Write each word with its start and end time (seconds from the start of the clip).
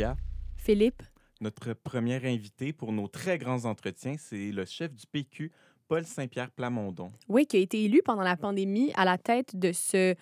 Julia. 0.00 0.16
Philippe. 0.56 1.02
Notre 1.42 1.74
premier 1.74 2.24
invité 2.26 2.72
pour 2.72 2.92
nos 2.92 3.06
très 3.06 3.36
grands 3.36 3.66
entretiens, 3.66 4.16
c'est 4.18 4.50
le 4.50 4.64
chef 4.64 4.94
du 4.94 5.06
PQ, 5.06 5.52
Paul 5.88 6.04
Saint-Pierre 6.04 6.50
Plamondon. 6.50 7.12
Oui, 7.28 7.44
qui 7.46 7.58
a 7.58 7.60
été 7.60 7.84
élu 7.84 8.00
pendant 8.02 8.22
la 8.22 8.36
pandémie 8.36 8.92
à 8.94 9.04
la 9.04 9.18
tête 9.18 9.56
de 9.56 9.72
ce 9.72 10.14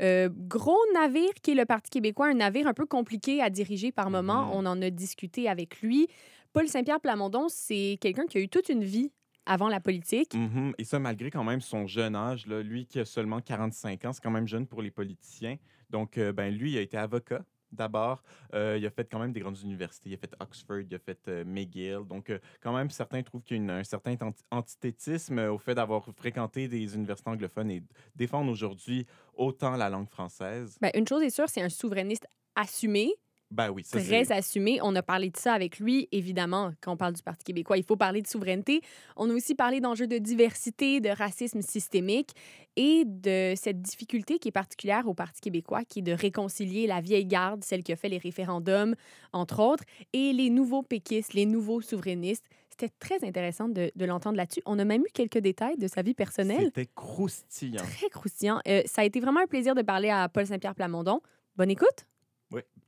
euh, 0.00 0.28
gros 0.32 0.78
navire 0.94 1.32
qui 1.42 1.52
est 1.52 1.54
le 1.54 1.64
Parti 1.64 1.90
québécois, 1.90 2.28
un 2.28 2.34
navire 2.34 2.68
un 2.68 2.74
peu 2.74 2.86
compliqué 2.86 3.42
à 3.42 3.50
diriger 3.50 3.90
par 3.90 4.08
moment. 4.08 4.46
Mhm. 4.46 4.50
On 4.52 4.66
en 4.66 4.80
a 4.82 4.90
discuté 4.90 5.48
avec 5.48 5.80
lui. 5.80 6.06
Paul 6.52 6.68
Saint-Pierre 6.68 7.00
Plamondon, 7.00 7.46
c'est 7.48 7.98
quelqu'un 8.00 8.26
qui 8.26 8.38
a 8.38 8.40
eu 8.40 8.48
toute 8.48 8.68
une 8.68 8.84
vie 8.84 9.10
avant 9.46 9.68
la 9.68 9.80
politique. 9.80 10.34
Mhm. 10.34 10.74
Et 10.78 10.84
ça, 10.84 11.00
malgré 11.00 11.30
quand 11.30 11.44
même 11.44 11.60
son 11.60 11.88
jeune 11.88 12.14
âge, 12.14 12.46
là, 12.46 12.62
lui 12.62 12.86
qui 12.86 13.00
a 13.00 13.04
seulement 13.04 13.40
45 13.40 14.04
ans, 14.04 14.12
c'est 14.12 14.22
quand 14.22 14.30
même 14.30 14.46
jeune 14.46 14.66
pour 14.68 14.80
les 14.80 14.92
politiciens. 14.92 15.56
Donc, 15.90 16.18
euh, 16.18 16.32
ben, 16.32 16.54
lui, 16.54 16.72
il 16.72 16.78
a 16.78 16.80
été 16.80 16.96
avocat. 16.96 17.44
D'abord, 17.74 18.22
Euh, 18.54 18.76
il 18.78 18.86
a 18.86 18.90
fait 18.90 19.08
quand 19.10 19.18
même 19.18 19.32
des 19.32 19.40
grandes 19.40 19.60
universités. 19.62 20.10
Il 20.10 20.14
a 20.14 20.16
fait 20.16 20.32
Oxford, 20.40 20.80
il 20.88 20.94
a 20.94 20.98
fait 20.98 21.18
euh, 21.28 21.44
McGill. 21.44 22.00
Donc, 22.08 22.30
euh, 22.30 22.38
quand 22.60 22.72
même, 22.72 22.88
certains 22.90 23.22
trouvent 23.22 23.42
qu'il 23.42 23.64
y 23.64 23.70
a 23.70 23.74
un 23.74 23.84
certain 23.84 24.16
anti- 24.20 24.44
antithétisme 24.50 25.38
au 25.40 25.58
fait 25.58 25.74
d'avoir 25.74 26.04
fréquenté 26.16 26.68
des 26.68 26.94
universités 26.94 27.30
anglophones 27.30 27.70
et 27.70 27.82
défendre 28.14 28.50
aujourd'hui 28.50 29.06
autant 29.34 29.76
la 29.76 29.88
langue 29.90 30.08
française. 30.08 30.78
Ben, 30.80 30.90
une 30.94 31.06
chose 31.06 31.22
est 31.22 31.30
sûre, 31.30 31.48
c'est 31.48 31.62
un 31.62 31.68
souverainiste 31.68 32.26
assumé, 32.54 33.12
Ben 33.54 33.70
oui, 33.70 33.84
ça 33.84 34.00
très 34.00 34.32
assumé. 34.32 34.80
On 34.82 34.94
a 34.96 35.02
parlé 35.02 35.30
de 35.30 35.36
ça 35.36 35.52
avec 35.52 35.78
lui, 35.78 36.08
évidemment, 36.10 36.72
quand 36.80 36.92
on 36.92 36.96
parle 36.96 37.12
du 37.12 37.22
Parti 37.22 37.44
québécois. 37.44 37.78
Il 37.78 37.84
faut 37.84 37.96
parler 37.96 38.20
de 38.20 38.26
souveraineté. 38.26 38.80
On 39.16 39.30
a 39.30 39.32
aussi 39.32 39.54
parlé 39.54 39.80
d'enjeux 39.80 40.08
de 40.08 40.18
diversité, 40.18 41.00
de 41.00 41.08
racisme 41.10 41.62
systémique 41.62 42.30
et 42.74 43.04
de 43.06 43.54
cette 43.56 43.80
difficulté 43.80 44.40
qui 44.40 44.48
est 44.48 44.52
particulière 44.52 45.06
au 45.06 45.14
Parti 45.14 45.40
québécois, 45.40 45.84
qui 45.84 46.00
est 46.00 46.02
de 46.02 46.12
réconcilier 46.12 46.88
la 46.88 47.00
vieille 47.00 47.26
garde, 47.26 47.62
celle 47.62 47.84
qui 47.84 47.92
a 47.92 47.96
fait 47.96 48.08
les 48.08 48.18
référendums, 48.18 48.96
entre 49.32 49.62
autres, 49.62 49.84
et 50.12 50.32
les 50.32 50.50
nouveaux 50.50 50.82
péquistes, 50.82 51.32
les 51.34 51.46
nouveaux 51.46 51.80
souverainistes. 51.80 52.44
C'était 52.70 52.92
très 52.98 53.24
intéressant 53.24 53.68
de, 53.68 53.92
de 53.94 54.04
l'entendre 54.04 54.36
là-dessus. 54.36 54.62
On 54.66 54.80
a 54.80 54.84
même 54.84 55.02
eu 55.02 55.10
quelques 55.14 55.38
détails 55.38 55.76
de 55.78 55.86
sa 55.86 56.02
vie 56.02 56.14
personnelle. 56.14 56.72
C'était 56.74 56.90
croustillant. 56.92 57.84
Très 57.84 58.08
croustillant. 58.08 58.60
Euh, 58.66 58.82
ça 58.86 59.02
a 59.02 59.04
été 59.04 59.20
vraiment 59.20 59.40
un 59.40 59.46
plaisir 59.46 59.76
de 59.76 59.82
parler 59.82 60.10
à 60.10 60.28
Paul 60.28 60.44
Saint-Pierre 60.44 60.74
Plamondon. 60.74 61.20
Bonne 61.54 61.70
écoute. 61.70 62.08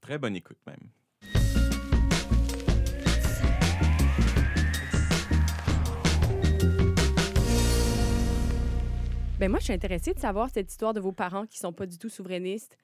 Très 0.07 0.19
bonne 0.19 0.37
écoute 0.37 0.59
même. 0.69 0.89
Ben 9.39 9.51
moi, 9.51 9.59
je 9.59 9.65
suis 9.65 9.73
intéressée 9.73 10.15
de 10.15 10.19
savoir 10.19 10.49
cette 10.51 10.71
histoire 10.71 10.95
de 10.95 11.01
vos 11.01 11.13
parents 11.13 11.45
qui 11.47 11.59
sont 11.59 11.73
pas 11.73 11.85
du 11.87 11.99
tout 11.99 12.09
souverainistes, 12.09 12.79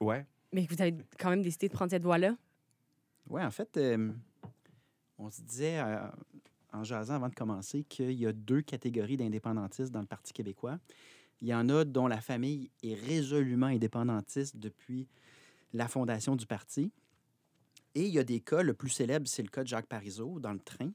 Ouais. 0.00 0.26
mais 0.52 0.66
que 0.66 0.74
vous 0.74 0.82
avez 0.82 0.96
quand 1.18 1.30
même 1.30 1.42
décidé 1.42 1.68
de 1.68 1.72
prendre 1.72 1.90
cette 1.90 2.02
voie-là? 2.02 2.36
Oui, 3.30 3.40
en 3.42 3.50
fait, 3.52 3.76
euh, 3.76 4.10
on 5.18 5.30
se 5.30 5.42
disait 5.42 5.78
euh, 5.78 6.00
en 6.72 6.82
jasant 6.82 7.14
avant 7.14 7.28
de 7.28 7.34
commencer 7.34 7.84
qu'il 7.84 8.12
y 8.14 8.26
a 8.26 8.32
deux 8.32 8.62
catégories 8.62 9.16
d'indépendantistes 9.16 9.92
dans 9.92 10.00
le 10.00 10.06
Parti 10.06 10.32
québécois. 10.32 10.78
Il 11.40 11.48
y 11.48 11.54
en 11.54 11.68
a 11.68 11.84
dont 11.84 12.08
la 12.08 12.20
famille 12.20 12.70
est 12.82 12.94
résolument 12.94 13.66
indépendantiste 13.66 14.56
depuis 14.56 15.06
la 15.72 15.88
fondation 15.88 16.36
du 16.36 16.46
parti. 16.46 16.92
Et 17.94 18.06
il 18.06 18.12
y 18.12 18.18
a 18.18 18.24
des 18.24 18.40
cas, 18.40 18.62
le 18.62 18.74
plus 18.74 18.90
célèbre, 18.90 19.26
c'est 19.26 19.42
le 19.42 19.48
cas 19.48 19.62
de 19.62 19.68
Jacques 19.68 19.86
Parizeau 19.86 20.40
dans 20.40 20.52
le 20.52 20.60
train, 20.60 20.90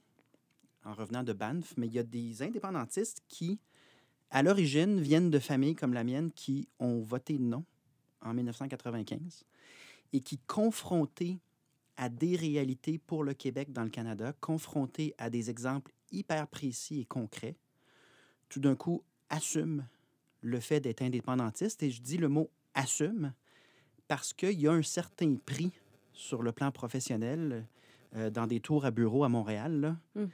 en 0.84 0.94
revenant 0.94 1.24
de 1.24 1.34
Banff. 1.34 1.74
Mais 1.78 1.88
il 1.88 1.94
y 1.94 2.00
a 2.00 2.04
des 2.04 2.42
indépendantistes 2.42 3.22
qui, 3.28 3.60
à 4.32 4.42
l'origine, 4.42 5.00
viennent 5.00 5.30
de 5.30 5.40
familles 5.40 5.76
comme 5.76 5.94
la 5.94 6.04
mienne 6.04 6.32
qui 6.32 6.68
ont 6.80 7.02
voté 7.02 7.38
non 7.38 7.64
en 8.22 8.34
1995 8.34 9.44
et 10.14 10.22
qui, 10.22 10.38
confrontés 10.40 11.40
à 11.98 12.10
des 12.10 12.36
réalités 12.36 12.98
pour 12.98 13.24
le 13.24 13.34
Québec 13.34 13.72
dans 13.72 13.84
le 13.84 13.90
Canada, 13.90 14.34
confrontés 14.40 15.14
à 15.18 15.30
des 15.30 15.50
exemples 15.50 15.92
hyper 16.12 16.48
précis 16.48 17.02
et 17.02 17.06
concrets, 17.06 17.58
tout 18.50 18.60
d'un 18.60 18.76
coup 18.76 19.04
assument 19.30 19.86
le 20.42 20.60
fait 20.60 20.80
d'être 20.80 21.02
indépendantiste. 21.02 21.84
Et 21.84 21.92
je 21.92 22.02
dis 22.02 22.18
le 22.18 22.30
mot 22.30 22.50
assume 22.74 23.34
parce 24.08 24.34
qu'il 24.34 24.60
y 24.60 24.68
a 24.68 24.72
un 24.72 24.84
certain 24.84 25.36
prix 25.36 25.72
sur 26.14 26.42
le 26.42 26.52
plan 26.52 26.72
professionnel 26.72 27.66
euh, 28.16 28.30
dans 28.30 28.48
des 28.48 28.60
tours 28.60 28.86
à 28.86 28.92
bureau 28.92 29.24
à 29.24 29.30
Montréal 29.30 29.80
là, 29.80 29.98
Mm. 30.16 30.28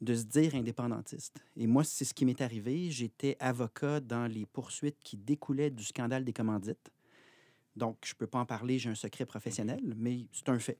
de 0.00 0.14
se 0.14 0.24
dire 0.24 0.54
indépendantiste. 0.54 1.42
Et 1.56 1.66
moi, 1.66 1.84
c'est 1.84 2.04
ce 2.04 2.14
qui 2.14 2.24
m'est 2.24 2.40
arrivé. 2.40 2.90
J'étais 2.90 3.36
avocat 3.40 4.00
dans 4.00 4.26
les 4.26 4.46
poursuites 4.46 4.98
qui 5.00 5.16
découlaient 5.16 5.70
du 5.70 5.84
scandale 5.84 6.24
des 6.24 6.32
commandites. 6.32 6.90
Donc, 7.76 7.98
je 8.04 8.14
ne 8.14 8.18
peux 8.18 8.26
pas 8.26 8.38
en 8.38 8.46
parler, 8.46 8.78
j'ai 8.78 8.90
un 8.90 8.94
secret 8.94 9.26
professionnel, 9.26 9.94
mais 9.96 10.26
c'est 10.32 10.48
un 10.48 10.58
fait. 10.58 10.78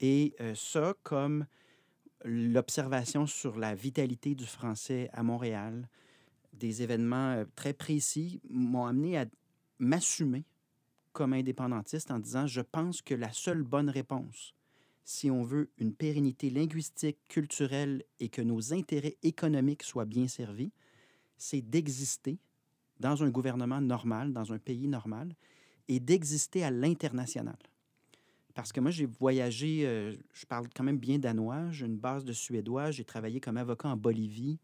Et 0.00 0.34
euh, 0.40 0.54
ça, 0.54 0.94
comme 1.02 1.46
l'observation 2.24 3.26
sur 3.26 3.58
la 3.58 3.74
vitalité 3.74 4.34
du 4.34 4.46
français 4.46 5.10
à 5.12 5.22
Montréal, 5.22 5.88
des 6.54 6.82
événements 6.82 7.32
euh, 7.32 7.44
très 7.54 7.72
précis, 7.72 8.40
m'ont 8.48 8.86
amené 8.86 9.18
à 9.18 9.26
m'assumer 9.78 10.44
comme 11.12 11.32
indépendantiste 11.32 12.10
en 12.10 12.18
disant, 12.18 12.46
je 12.46 12.60
pense 12.60 13.02
que 13.02 13.14
la 13.14 13.32
seule 13.32 13.62
bonne 13.62 13.90
réponse, 13.90 14.54
si 15.04 15.30
on 15.30 15.42
veut 15.42 15.70
une 15.78 15.94
pérennité 15.94 16.50
linguistique, 16.50 17.18
culturelle 17.28 18.04
et 18.20 18.28
que 18.28 18.42
nos 18.42 18.72
intérêts 18.72 19.16
économiques 19.22 19.82
soient 19.82 20.04
bien 20.04 20.28
servis, 20.28 20.72
c'est 21.36 21.62
d'exister 21.62 22.38
dans 23.00 23.24
un 23.24 23.30
gouvernement 23.30 23.80
normal, 23.80 24.32
dans 24.32 24.52
un 24.52 24.58
pays 24.58 24.86
normal, 24.86 25.34
et 25.88 25.98
d'exister 25.98 26.62
à 26.62 26.70
l'international. 26.70 27.58
Parce 28.54 28.72
que 28.72 28.80
moi, 28.80 28.90
j'ai 28.90 29.06
voyagé, 29.06 29.86
euh, 29.86 30.14
je 30.32 30.46
parle 30.46 30.68
quand 30.74 30.84
même 30.84 30.98
bien 30.98 31.18
danois, 31.18 31.70
j'ai 31.70 31.86
une 31.86 31.96
base 31.96 32.24
de 32.24 32.32
suédois, 32.32 32.90
j'ai 32.90 33.04
travaillé 33.04 33.40
comme 33.40 33.56
avocat 33.56 33.88
en 33.88 33.96
Bolivie, 33.96 34.58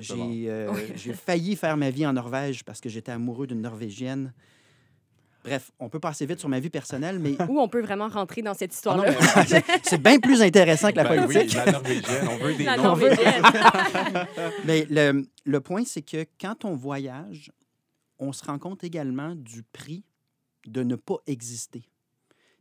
j'ai 0.00 0.50
euh, 0.50 0.72
j'ai 0.96 1.12
failli 1.12 1.56
faire 1.56 1.76
ma 1.76 1.90
vie 1.90 2.06
en 2.06 2.12
Norvège 2.12 2.64
parce 2.64 2.80
que 2.80 2.88
j'étais 2.88 3.12
amoureux 3.12 3.46
d'une 3.46 3.60
Norvégienne. 3.60 4.32
Bref, 5.46 5.70
on 5.78 5.88
peut 5.88 6.00
passer 6.00 6.26
vite 6.26 6.40
sur 6.40 6.48
ma 6.48 6.58
vie 6.60 6.70
personnelle, 6.70 7.18
mais 7.20 7.40
Où 7.48 7.60
on 7.60 7.68
peut 7.68 7.80
vraiment 7.80 8.08
rentrer 8.08 8.42
dans 8.42 8.52
cette 8.54 8.72
Ah 8.72 8.74
histoire-là. 8.74 9.12
c'est- 9.46 9.64
c'est 9.84 10.02
bien 10.02 10.18
plus 10.18 10.42
intéressant 10.42 10.90
que 10.90 10.96
la 10.96 11.04
Ben 11.04 11.24
politique. 11.24 11.56
oui, 11.56 11.64
la 11.64 11.72
norvégienne, 11.72 12.28
on 12.28 12.36
veut 12.38 12.54
des 12.54 12.64
La 12.64 12.76
noms. 12.76 12.82
Norvégienne. 12.82 13.42
Mais 14.64 14.86
le, 14.90 15.26
le 15.44 15.60
point, 15.60 15.84
c'est 15.84 16.02
que 16.02 16.26
quand 16.40 16.64
on 16.64 16.74
voyage, 16.74 17.52
on 18.18 18.32
se 18.32 18.44
rend 18.44 18.58
compte 18.58 18.82
également 18.84 19.34
du 19.36 19.62
prix 19.62 20.04
de 20.66 20.82
ne 20.82 20.96
pas 20.96 21.18
exister. 21.26 21.84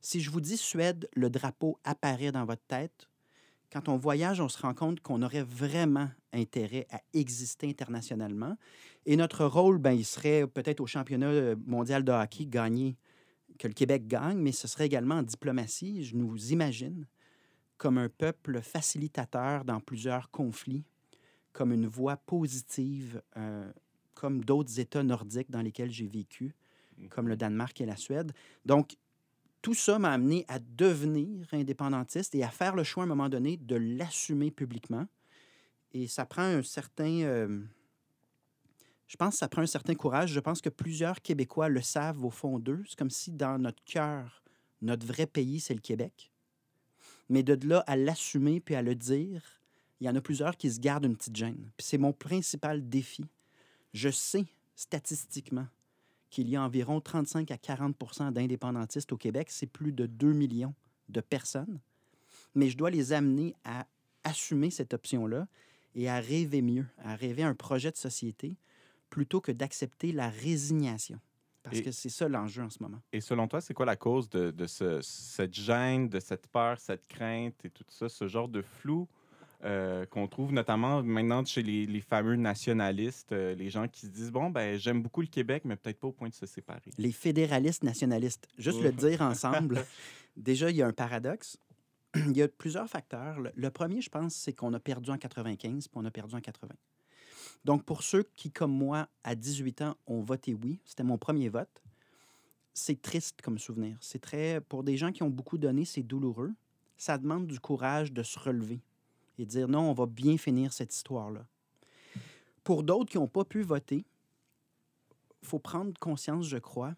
Si 0.02 0.22
je 0.22 0.30
vous 0.30 0.42
dis 0.42 0.58
Suède, 0.58 1.10
le 1.16 1.30
drapeau 1.32 1.80
apparaît 1.84 2.32
dans 2.32 2.46
votre 2.46 2.62
tête. 2.68 3.08
Quand 3.76 3.90
on 3.90 3.98
voyage, 3.98 4.40
on 4.40 4.48
se 4.48 4.58
rend 4.62 4.74
compte 4.74 5.02
qu'on 5.02 5.22
aurait 5.22 5.44
vraiment 5.44 6.10
intérêt 6.32 6.88
à 6.92 7.02
exister 7.14 7.68
internationalement. 7.68 8.56
Et 9.06 9.18
notre 9.18 9.44
rôle, 9.44 9.80
ben, 9.80 9.92
il 9.92 10.06
serait 10.06 10.48
peut-être 10.48 10.80
au 10.80 10.88
championnat 10.88 11.28
euh, 11.28 11.56
mondial 11.68 12.06
de 12.06 12.14
hockey 12.14 12.46
gagner, 12.46 12.96
que 13.60 13.68
le 13.68 13.74
Québec 13.74 14.08
gagne, 14.08 14.38
mais 14.38 14.54
ce 14.54 14.70
serait 14.70 14.86
également 14.86 15.16
en 15.16 15.24
diplomatie. 15.24 16.06
Je 16.06 16.16
nous 16.16 16.54
imagine 16.54 17.06
comme 17.76 17.98
un 17.98 18.08
peuple 18.08 18.62
facilitateur 18.62 19.66
dans 19.66 19.82
plusieurs 19.82 20.32
conflits 20.32 20.86
comme 21.52 21.74
une 21.74 21.88
voix 21.88 22.16
positive, 22.16 23.22
euh, 23.36 23.70
comme 24.14 24.46
d'autres 24.46 24.80
États 24.80 25.04
nordiques 25.04 25.52
dans 25.52 25.62
lesquels 25.62 25.92
j'ai 25.92 26.08
vécu, 26.08 26.56
comme 27.10 27.28
le 27.28 27.36
Danemark 27.36 27.82
et 27.82 27.86
la 27.86 27.98
Suède. 27.98 28.32
Donc, 28.64 28.96
tout 29.66 29.74
ça 29.74 29.98
m'a 29.98 30.12
amené 30.12 30.46
à 30.48 30.60
devenir 30.60 31.48
indépendantiste 31.52 32.36
et 32.36 32.44
à 32.44 32.50
faire 32.50 32.76
le 32.76 32.84
choix 32.84 33.02
à 33.02 33.06
un 33.06 33.10
moment 33.10 33.30
donné 33.30 33.58
de 33.58 33.76
l'assumer 33.76 34.52
publiquement. 34.52 35.08
Et 35.92 36.06
ça 36.06 36.24
prend 36.24 36.44
un 36.44 36.62
certain... 36.62 37.24
euh, 37.24 37.64
je 39.08 39.18
pense 39.18 39.34
que 39.34 39.40
ça 39.40 39.48
prend 39.48 39.64
un 39.64 39.66
certain 39.66 39.96
courage. 39.96 40.34
Je 40.34 40.40
pense 40.40 40.62
que 40.62 40.70
plusieurs 40.70 41.20
Québécois 41.20 41.68
le 41.68 41.82
savent 41.82 42.24
au 42.24 42.30
fond 42.30 42.60
d'eux. 42.60 42.84
C'est 42.88 42.96
comme 42.96 43.10
si 43.10 43.32
dans 43.32 43.58
notre 43.58 43.84
cœur, 43.86 44.44
notre 44.84 45.08
vrai 45.08 45.26
pays, 45.26 45.60
c'est 45.60 45.74
le 45.74 45.82
Québec. 45.82 46.32
Mais 47.28 47.42
de 47.42 47.68
là 47.68 47.84
à 47.88 47.96
l'assumer 47.96 48.60
puis 48.60 48.76
à 48.76 48.84
le 48.84 48.94
dire, 48.94 49.42
il 50.00 50.06
y 50.06 50.10
en 50.12 50.16
a 50.16 50.22
plusieurs 50.22 50.58
qui 50.58 50.72
se 50.72 50.80
gardent 50.80 51.06
une 51.06 51.18
petite 51.18 51.36
gêne. 51.36 51.72
Puis 51.76 51.88
c'est 51.88 51.98
mon 51.98 52.14
principal 52.14 52.88
défi. 52.88 53.26
Je 53.96 54.12
sais 54.12 54.46
statistiquement 54.76 55.66
qu'il 56.36 56.50
y 56.50 56.58
a 56.58 56.62
environ 56.62 57.00
35 57.00 57.50
à 57.52 57.58
40 57.58 58.34
d'indépendantistes 58.34 59.14
au 59.14 59.18
Québec. 59.18 59.48
C'est 59.50 59.68
plus 59.68 59.94
de 59.94 60.06
2 60.06 60.34
millions 60.34 60.74
de 61.08 61.22
personnes. 61.22 61.80
Mais 62.56 62.68
je 62.70 62.76
dois 62.76 62.90
les 62.90 63.14
amener 63.14 63.56
à 63.64 63.88
assumer 64.26 64.70
cette 64.70 64.94
option-là 64.94 65.48
et 65.96 66.10
à 66.10 66.20
rêver 66.20 66.62
mieux, 66.62 66.86
à 67.06 67.16
rêver 67.16 67.44
un 67.44 67.56
projet 67.56 67.90
de 67.90 67.96
société 67.96 68.58
plutôt 69.10 69.40
que 69.40 69.54
d'accepter 69.54 70.12
la 70.12 70.30
résignation. 70.30 71.22
Parce 71.64 71.78
Et- 71.78 71.84
que 71.84 71.92
c'est 71.92 72.10
ça 72.10 72.28
l'enjeu 72.28 72.64
en 72.64 72.70
ce 72.70 72.84
moment. 72.84 73.00
Et 73.14 73.22
selon 73.22 73.48
toi, 73.48 73.62
c'est 73.62 73.74
quoi 73.74 73.86
la 73.86 73.96
cause 73.96 74.30
de, 74.30 74.52
de 74.52 74.68
ce- 74.68 75.00
cette 75.02 75.54
gêne, 75.54 76.10
de 76.10 76.20
cette 76.20 76.48
peur, 76.48 76.78
cette 76.82 77.08
crainte 77.08 77.64
et 77.64 77.70
tout 77.70 77.86
ça, 77.88 78.10
ce 78.10 78.28
genre 78.28 78.50
de 78.50 78.62
flou 78.62 79.08
euh, 79.66 80.06
qu'on 80.06 80.28
trouve 80.28 80.54
notamment 80.54 81.02
maintenant 81.02 81.44
chez 81.44 81.64
les, 81.64 81.88
les 81.88 82.02
fameux 82.02 82.36
nationalistes, 82.36 83.32
euh, 83.32 83.56
les 83.56 83.72
gens 83.72 83.88
qui 83.88 84.02
se 84.02 84.12
disent 84.12 84.32
bon 84.32 84.52
ben 84.52 84.78
j'aime 84.78 85.02
beaucoup 85.02 85.22
le 85.22 85.28
Québec, 85.28 85.64
mais 85.66 85.76
peut-être 85.76 86.00
pas 86.00 86.08
au 86.08 86.12
point 86.12 86.30
de 86.30 86.36
se 86.36 86.46
séparer. 86.46 86.92
Les 87.00 87.12
fédéralistes 87.12 87.84
nationalistes. 87.84 88.48
Juste 88.60 88.82
le 88.82 88.92
dire 88.92 89.22
ensemble, 89.24 89.84
déjà, 90.38 90.70
il 90.70 90.76
y 90.76 90.84
a 90.84 90.88
un 90.88 90.94
paradoxe. 90.94 91.58
Il 92.16 92.38
y 92.38 92.44
a 92.44 92.48
plusieurs 92.48 92.88
facteurs. 92.88 93.40
Le, 93.40 93.52
le 93.56 93.70
premier, 93.72 94.02
je 94.02 94.10
pense, 94.10 94.36
c'est 94.36 94.54
qu'on 94.54 94.72
a 94.74 94.80
perdu 94.80 95.10
en 95.10 95.18
95 95.18 95.90
puis 95.90 95.98
on 96.02 96.06
a 96.06 96.12
perdu 96.12 96.36
en 96.36 96.40
80. 96.40 96.74
Donc, 97.66 97.84
pour 97.84 98.04
ceux 98.04 98.24
qui, 98.36 98.52
comme 98.52 98.72
moi, 98.72 99.10
à 99.24 99.36
18 99.36 99.82
ans, 99.82 99.98
ont 100.08 100.22
voté 100.22 100.54
oui, 100.54 100.80
c'était 100.86 101.04
mon 101.04 101.18
premier 101.18 101.50
vote, 101.50 101.84
c'est 102.74 103.02
triste 103.02 103.42
comme 103.42 103.58
souvenir. 103.58 103.98
C'est 104.00 104.22
très. 104.22 104.62
Pour 104.62 104.84
des 104.84 104.96
gens 104.96 105.12
qui 105.12 105.24
ont 105.24 105.30
beaucoup 105.30 105.58
donné, 105.58 105.84
c'est 105.84 106.04
douloureux. 106.04 106.54
Ça 106.98 107.18
demande 107.18 107.48
du 107.48 107.60
courage 107.60 108.14
de 108.14 108.22
se 108.22 108.38
relever 108.38 108.80
et 109.38 109.46
dire 109.46 109.68
non, 109.68 109.90
on 109.90 109.94
va 109.94 110.06
bien 110.06 110.38
finir 110.38 110.74
cette 110.74 110.94
histoire-là. 110.94 111.46
Pour 112.64 112.84
d'autres 112.84 113.12
qui 113.12 113.18
n'ont 113.18 113.28
pas 113.28 113.46
pu 113.46 113.62
voter, 113.62 114.06
il 115.42 115.48
faut 115.48 115.60
prendre 115.60 115.94
conscience, 116.00 116.48
je 116.48 116.58
crois, 116.58 116.96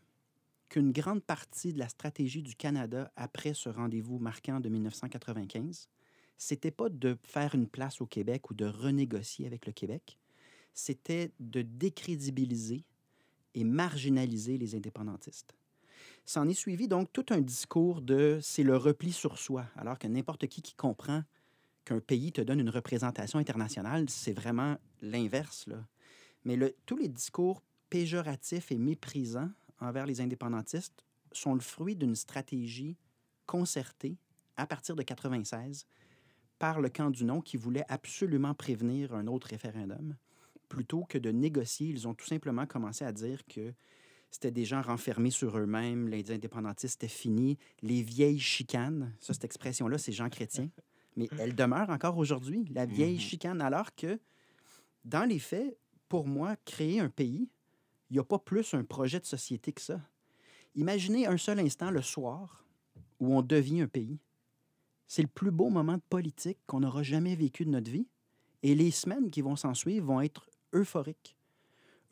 qu'une 0.70 0.92
grande 0.92 1.24
partie 1.24 1.74
de 1.74 1.80
la 1.80 1.90
stratégie 1.90 2.42
du 2.42 2.56
Canada 2.56 3.12
après 3.16 3.54
ce 3.54 3.70
rendez-vous 3.70 4.20
marquant 4.20 4.60
de 4.60 4.70
1995, 4.70 5.90
c'était 6.38 6.72
pas 6.72 6.90
de 6.90 7.18
faire 7.24 7.56
une 7.56 7.68
place 7.68 8.02
au 8.02 8.06
Québec 8.06 8.50
ou 8.50 8.54
de 8.54 8.66
renégocier 8.66 9.48
avec 9.48 9.66
le 9.66 9.72
Québec, 9.72 10.18
c'était 10.74 11.32
de 11.40 11.62
décrédibiliser 11.62 12.86
et 13.56 13.64
marginaliser 13.64 14.58
les 14.58 14.76
indépendantistes. 14.76 15.56
S'en 16.26 16.48
est 16.48 16.54
suivi 16.54 16.88
donc 16.88 17.12
tout 17.12 17.26
un 17.30 17.42
discours 17.42 18.02
de 18.02 18.40
c'est 18.42 18.64
le 18.64 18.78
repli 18.78 19.12
sur 19.12 19.38
soi, 19.38 19.66
alors 19.76 19.98
que 19.98 20.08
n'importe 20.08 20.48
qui 20.48 20.62
qui 20.62 20.76
comprend 20.76 21.24
qu'un 21.88 22.00
pays 22.02 22.34
te 22.34 22.42
donne 22.42 22.60
une 22.60 22.70
représentation 22.70 23.40
internationale, 23.40 24.10
c'est 24.10 24.34
vraiment 24.34 24.78
l'inverse. 25.02 25.70
Mais 26.44 26.58
tous 26.86 26.98
les 26.98 27.08
discours 27.08 27.64
péjoratifs 27.90 28.74
et 28.74 28.78
méprisants 28.78 29.50
envers 29.80 30.06
les 30.06 30.20
indépendantistes 30.20 31.06
sont 31.32 31.54
le 31.54 31.62
fruit 31.62 31.96
d'une 31.96 32.16
stratégie 32.16 32.98
concertée 33.46 34.18
à 34.58 34.68
partir 34.68 34.96
de 34.98 35.04
96 35.04 35.88
par 36.60 36.82
le 36.82 36.90
camp 36.90 37.10
du 37.10 37.24
non 37.24 37.40
qui 37.40 37.56
voulait 37.56 37.86
absolument 37.88 38.54
prévenir 38.54 39.14
un 39.14 39.28
autre 39.28 39.48
référendum. 39.48 40.16
Plutôt 40.68 41.06
que 41.06 41.18
de 41.18 41.32
négocier, 41.32 41.88
ils 41.88 42.06
ont 42.06 42.14
tout 42.14 42.26
simplement 42.26 42.66
commencé 42.66 43.06
à 43.06 43.14
dire 43.14 43.46
que 43.46 43.74
c'était 44.30 44.52
des 44.52 44.66
gens 44.66 44.82
renfermés 44.82 45.32
sur 45.32 45.58
eux-mêmes, 45.58 46.10
les 46.10 46.32
indépendantistes 46.32 47.00
c'était 47.00 47.08
fini, 47.08 47.58
les 47.82 48.02
vieilles 48.02 48.40
chicanes, 48.40 49.14
ça 49.22 49.34
cette 49.34 49.46
expression-là 49.46 49.98
c'est 49.98 50.12
Jean 50.12 50.30
Chrétien, 50.30 50.70
mais 51.18 51.28
elle 51.40 51.56
demeure 51.56 51.90
encore 51.90 52.18
aujourd'hui, 52.18 52.66
la 52.74 52.86
vieille 52.86 53.16
Mhm. 53.16 53.20
chicane, 53.20 53.62
alors 53.62 53.94
que 53.96 54.20
dans 55.04 55.28
les 55.28 55.40
faits, 55.40 55.78
pour 56.08 56.28
moi, 56.28 56.56
créer 56.64 57.00
un 57.00 57.10
pays, 57.10 57.50
il 58.10 58.14
n'y 58.14 58.20
a 58.20 58.24
pas 58.24 58.40
plus 58.40 58.74
un 58.74 58.84
projet 58.86 59.20
de 59.20 59.26
société 59.26 59.74
que 59.74 59.82
ça. 59.82 60.00
Imaginez 60.76 61.28
un 61.28 61.38
seul 61.38 61.60
instant 61.60 61.92
le 61.92 62.02
soir 62.02 62.64
où 63.20 63.36
on 63.36 63.42
devient 63.42 63.82
un 63.82 63.88
pays. 63.88 64.20
C'est 65.08 65.22
le 65.24 65.28
plus 65.28 65.52
beau 65.52 65.70
moment 65.70 65.96
de 65.96 66.02
politique 66.10 66.60
qu'on 66.68 66.84
aura 66.84 67.02
jamais 67.04 67.36
vécu 67.36 67.66
de 67.66 67.72
notre 67.72 67.90
vie. 67.92 68.08
Et 68.64 68.76
les 68.76 68.92
semaines 68.92 69.32
qui 69.32 69.42
vont 69.42 69.56
s'en 69.56 69.74
suivre 69.74 70.06
vont 70.06 70.22
être 70.22 70.50
euphoriques. 70.74 71.36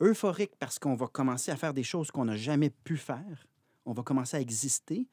Euphoriques 0.00 0.56
parce 0.58 0.78
qu'on 0.78 0.94
va 0.94 1.06
commencer 1.06 1.50
à 1.50 1.56
faire 1.56 1.72
des 1.74 1.82
choses 1.82 2.10
qu'on 2.10 2.24
n'a 2.26 2.36
jamais 2.36 2.70
pu 2.70 2.96
faire. 2.96 3.46
On 3.84 3.92
va 3.92 4.02
commencer 4.02 4.36
à 4.36 4.40
exister. 4.40 5.08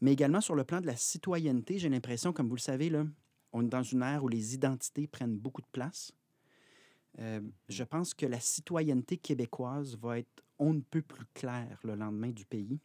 Mais 0.00 0.12
également 0.12 0.40
sur 0.40 0.54
le 0.54 0.64
plan 0.64 0.80
de 0.80 0.86
la 0.86 0.96
citoyenneté, 0.96 1.78
j'ai 1.78 1.88
l'impression, 1.88 2.32
comme 2.32 2.48
vous 2.48 2.54
le 2.56 2.60
savez, 2.60 2.88
là, 2.90 3.04
on 3.52 3.64
est 3.64 3.68
dans 3.68 3.82
une 3.82 4.02
ère 4.02 4.24
où 4.24 4.28
les 4.28 4.54
identités 4.54 5.06
prennent 5.06 5.36
beaucoup 5.36 5.62
de 5.62 5.66
place. 5.72 6.12
Euh, 7.18 7.40
je 7.68 7.84
pense 7.84 8.14
que 8.14 8.26
la 8.26 8.40
citoyenneté 8.40 9.16
québécoise 9.16 9.96
va 9.96 10.18
être 10.18 10.42
on 10.58 10.74
ne 10.74 10.80
peut 10.80 11.02
plus 11.02 11.26
claire 11.34 11.78
le 11.84 11.94
lendemain 11.94 12.30
du 12.30 12.44
pays. 12.44 12.80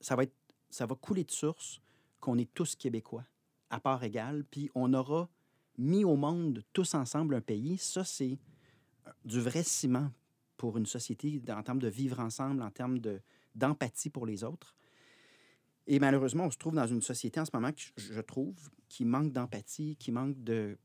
Ça 0.00 0.16
va, 0.16 0.24
être, 0.24 0.36
ça 0.70 0.86
va 0.86 0.94
couler 0.94 1.24
de 1.24 1.30
source 1.30 1.80
qu'on 2.20 2.38
est 2.38 2.52
tous 2.52 2.76
québécois, 2.76 3.24
à 3.70 3.80
part 3.80 4.04
égale, 4.04 4.44
puis 4.44 4.70
on 4.74 4.92
aura 4.92 5.28
mis 5.76 6.04
au 6.04 6.16
monde 6.16 6.62
tous 6.72 6.94
ensemble 6.94 7.34
un 7.34 7.40
pays. 7.40 7.78
Ça, 7.78 8.04
c'est 8.04 8.38
du 9.24 9.40
vrai 9.40 9.62
ciment 9.62 10.10
pour 10.56 10.76
une 10.76 10.86
société 10.86 11.40
en 11.48 11.62
termes 11.62 11.78
de 11.78 11.88
vivre 11.88 12.20
ensemble, 12.20 12.62
en 12.62 12.70
termes 12.70 12.98
de- 12.98 13.20
d'empathie 13.54 14.10
pour 14.10 14.26
les 14.26 14.44
autres. 14.44 14.76
Et 15.90 15.98
malheureusement, 15.98 16.44
on 16.44 16.50
se 16.50 16.58
trouve 16.58 16.74
dans 16.74 16.86
une 16.86 17.00
société 17.00 17.40
en 17.40 17.46
ce 17.46 17.50
moment, 17.54 17.72
que 17.72 17.80
je- 17.96 18.20
trouve, 18.20 18.54
qui 18.88 19.06
manque 19.06 19.32
d'empathie, 19.32 19.96
qui 19.96 20.12
manque 20.12 20.36
de 20.44 20.76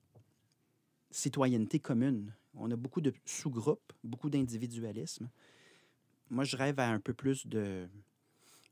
citoyenneté 1.12 1.80
commune. 1.80 2.34
On 2.56 2.72
a 2.72 2.76
beaucoup 2.78 3.02
de 3.02 3.14
sous-groupes, 3.26 3.92
beaucoup 4.04 4.30
d'individualisme. 4.30 5.30
Moi, 6.30 6.46
je 6.46 6.56
rêve 6.56 6.80
à 6.80 6.90
un 6.90 7.02
peu 7.02 7.14
plus 7.14 7.46
de 7.46 7.90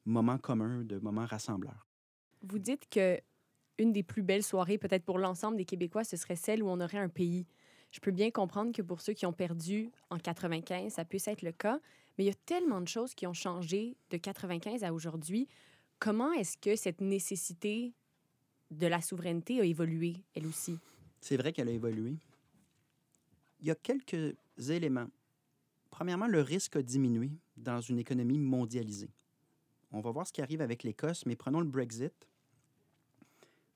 moments 0.05 0.37
communs, 0.37 0.83
de 0.85 0.99
moments 0.99 1.25
rassembleurs. 1.25 1.85
Vous 2.41 2.59
dites 2.59 2.87
que 2.89 3.19
une 3.77 3.91
des 3.91 4.03
plus 4.03 4.21
belles 4.23 4.43
soirées, 4.43 4.77
peut-être 4.77 5.03
pour 5.03 5.19
l'ensemble 5.19 5.57
des 5.57 5.65
Québécois, 5.65 6.03
ce 6.05 6.15
serait 6.15 6.35
celle 6.35 6.63
où 6.63 6.69
on 6.69 6.79
aurait 6.79 6.97
un 6.99 7.09
pays. 7.09 7.45
Je 7.91 7.99
peux 7.99 8.11
bien 8.11 8.31
comprendre 8.31 8.71
que 8.71 8.81
pour 8.81 9.01
ceux 9.01 9.13
qui 9.13 9.25
ont 9.25 9.33
perdu 9.33 9.91
en 10.09 10.17
95, 10.17 10.93
ça 10.93 11.03
puisse 11.03 11.27
être 11.27 11.41
le 11.41 11.51
cas, 11.51 11.79
mais 12.17 12.23
il 12.23 12.27
y 12.27 12.31
a 12.31 12.35
tellement 12.45 12.79
de 12.79 12.87
choses 12.87 13.15
qui 13.15 13.27
ont 13.27 13.33
changé 13.33 13.97
de 14.11 14.17
95 14.17 14.83
à 14.83 14.93
aujourd'hui. 14.93 15.47
Comment 16.01 16.33
est-ce 16.33 16.57
que 16.57 16.75
cette 16.75 16.99
nécessité 16.99 17.93
de 18.71 18.87
la 18.87 19.01
souveraineté 19.01 19.61
a 19.61 19.65
évolué, 19.65 20.15
elle 20.33 20.47
aussi? 20.47 20.79
C'est 21.19 21.37
vrai 21.37 21.53
qu'elle 21.53 21.69
a 21.69 21.71
évolué. 21.71 22.15
Il 23.59 23.67
y 23.67 23.69
a 23.69 23.75
quelques 23.75 24.35
éléments. 24.57 25.11
Premièrement, 25.91 26.25
le 26.25 26.41
risque 26.41 26.75
a 26.75 26.81
diminué 26.81 27.29
dans 27.55 27.81
une 27.81 27.99
économie 27.99 28.39
mondialisée. 28.39 29.11
On 29.91 30.01
va 30.01 30.09
voir 30.09 30.25
ce 30.25 30.33
qui 30.33 30.41
arrive 30.41 30.61
avec 30.61 30.81
l'Écosse, 30.81 31.27
mais 31.27 31.35
prenons 31.35 31.59
le 31.59 31.67
Brexit. 31.67 32.15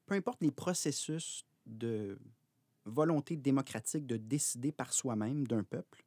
Peu 0.07 0.15
importe 0.15 0.41
les 0.41 0.49
processus 0.49 1.45
de 1.67 2.17
volonté 2.85 3.35
démocratique 3.35 4.07
de 4.07 4.17
décider 4.17 4.71
par 4.71 4.93
soi-même 4.93 5.45
d'un 5.45 5.61
peuple, 5.61 6.03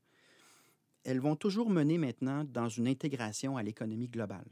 elles 1.05 1.21
vont 1.21 1.37
toujours 1.37 1.71
mener 1.71 1.97
maintenant 1.97 2.43
dans 2.43 2.69
une 2.69 2.88
intégration 2.88 3.56
à 3.56 3.62
l'économie 3.62 4.09
globale. 4.09 4.50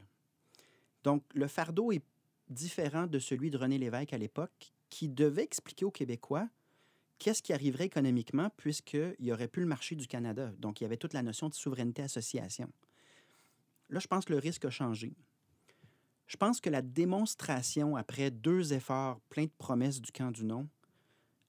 Donc, 1.07 1.23
le 1.33 1.47
fardeau 1.47 1.93
est 1.93 2.03
différent 2.49 3.07
de 3.07 3.17
celui 3.17 3.49
de 3.49 3.57
René 3.57 3.77
Lévesque 3.77 4.11
à 4.11 4.17
l'époque, 4.17 4.73
qui 4.89 5.07
devait 5.07 5.43
expliquer 5.43 5.85
aux 5.85 5.91
Québécois 5.91 6.49
qu'est-ce 7.17 7.41
qui 7.41 7.53
arriverait 7.53 7.85
économiquement 7.85 8.49
puisqu'il 8.57 9.15
n'y 9.21 9.31
aurait 9.31 9.47
plus 9.47 9.61
le 9.61 9.69
marché 9.69 9.95
du 9.95 10.05
Canada. 10.05 10.51
Donc, 10.57 10.81
il 10.81 10.83
y 10.83 10.85
avait 10.85 10.97
toute 10.97 11.13
la 11.13 11.23
notion 11.23 11.47
de 11.47 11.53
souveraineté 11.53 12.01
association. 12.01 12.69
Là, 13.89 14.01
je 14.01 14.07
pense 14.07 14.25
que 14.25 14.33
le 14.33 14.39
risque 14.39 14.65
a 14.65 14.69
changé. 14.69 15.15
Je 16.25 16.35
pense 16.35 16.59
que 16.59 16.69
la 16.69 16.81
démonstration, 16.81 17.95
après 17.95 18.29
deux 18.29 18.73
efforts 18.73 19.21
pleins 19.29 19.45
de 19.45 19.57
promesses 19.57 20.01
du 20.01 20.11
camp 20.11 20.31
du 20.31 20.43
non, 20.43 20.67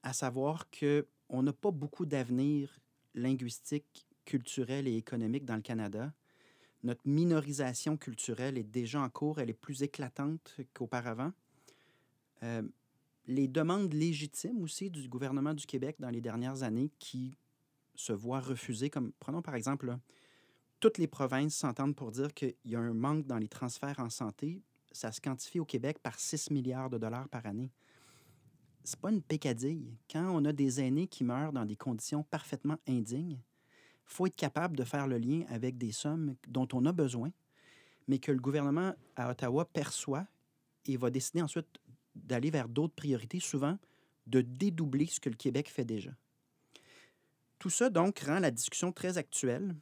à 0.05 0.13
savoir 0.13 0.69
qu'on 0.71 1.43
n'a 1.43 1.53
pas 1.53 1.73
beaucoup 1.73 2.07
d'avenir 2.07 2.79
linguistique, 3.13 4.07
culturel 4.25 4.87
et 4.87 4.95
économique 4.95 5.45
dans 5.45 5.57
le 5.57 5.63
Canada, 5.63 6.13
notre 6.83 7.07
minorisation 7.07 7.97
culturelle 7.97 8.57
est 8.57 8.63
déjà 8.63 9.01
en 9.01 9.09
cours, 9.09 9.41
elle 9.41 9.51
est 9.51 9.55
plus 9.55 9.83
éclatante 9.83 10.57
qu'auparavant. 10.75 11.33
Euh, 12.43 12.63
les 13.27 13.49
demandes 13.49 13.93
légitimes 13.93 14.63
aussi 14.63 14.91
du 14.91 15.09
gouvernement 15.09 15.55
du 15.55 15.67
Québec 15.67 15.97
dans 15.99 16.11
les 16.11 16.21
dernières 16.21 16.63
années 16.63 16.91
qui 16.99 17.37
se 17.95 18.13
voient 18.13 18.41
refuser, 18.41 18.91
comme 18.91 19.13
prenons 19.19 19.43
par 19.43 19.55
exemple, 19.55 19.97
toutes 20.81 20.99
les 20.99 21.09
provinces 21.09 21.57
s'entendent 21.57 21.97
pour 21.97 22.13
dire 22.13 22.33
qu'il 22.33 22.55
y 22.65 22.77
a 22.77 22.81
un 22.81 22.95
manque 22.95 23.27
dans 23.27 23.39
les 23.39 23.49
transferts 23.49 23.99
en 23.99 24.11
santé. 24.11 24.63
Ça 24.93 25.13
se 25.13 25.21
quantifie 25.21 25.61
au 25.61 25.65
Québec 25.65 25.99
par 25.99 26.19
6 26.19 26.51
milliards 26.51 26.91
de 26.91 26.99
dollars 26.99 27.29
par 27.29 27.45
année. 27.47 27.73
C'est 28.85 28.99
pas 28.99 29.11
une 29.11 29.23
pécadille. 29.23 29.99
Quand 30.11 30.31
on 30.31 30.45
a 30.45 30.53
des 30.53 30.81
aînés 30.81 31.09
qui 31.09 31.25
meurent 31.25 31.53
dans 31.53 31.67
des 31.67 31.77
conditions 31.77 32.23
parfaitement 32.23 32.79
indignes, 32.87 33.39
faut 34.09 34.27
être 34.27 34.37
capable 34.37 34.77
de 34.77 34.85
faire 34.85 35.07
le 35.07 35.19
lien 35.19 35.45
avec 35.49 35.77
des 35.77 35.93
sommes 35.93 36.35
dont 36.49 36.67
on 36.73 36.87
a 36.87 36.93
besoin, 36.93 37.31
mais 38.09 38.19
que 38.19 38.33
le 38.33 38.41
gouvernement 38.41 38.95
à 39.17 39.31
Ottawa 39.31 39.67
perçoit 39.67 40.27
et 40.87 40.97
va 40.97 41.11
décider 41.11 41.43
ensuite 41.43 41.69
d'aller 42.15 42.51
vers 42.51 42.69
d'autres 42.69 42.95
priorités, 42.95 43.39
souvent 43.39 43.79
de 44.27 44.41
dédoubler 44.41 45.07
ce 45.07 45.21
que 45.21 45.29
le 45.29 45.37
Québec 45.37 45.69
fait 45.69 45.85
déjà. 45.85 46.11
Tout 47.59 47.71
ça, 47.71 47.91
donc, 47.91 48.21
rend 48.21 48.39
la 48.39 48.51
discussion 48.51 48.93
très 48.93 49.19
actuelle. 49.19 49.75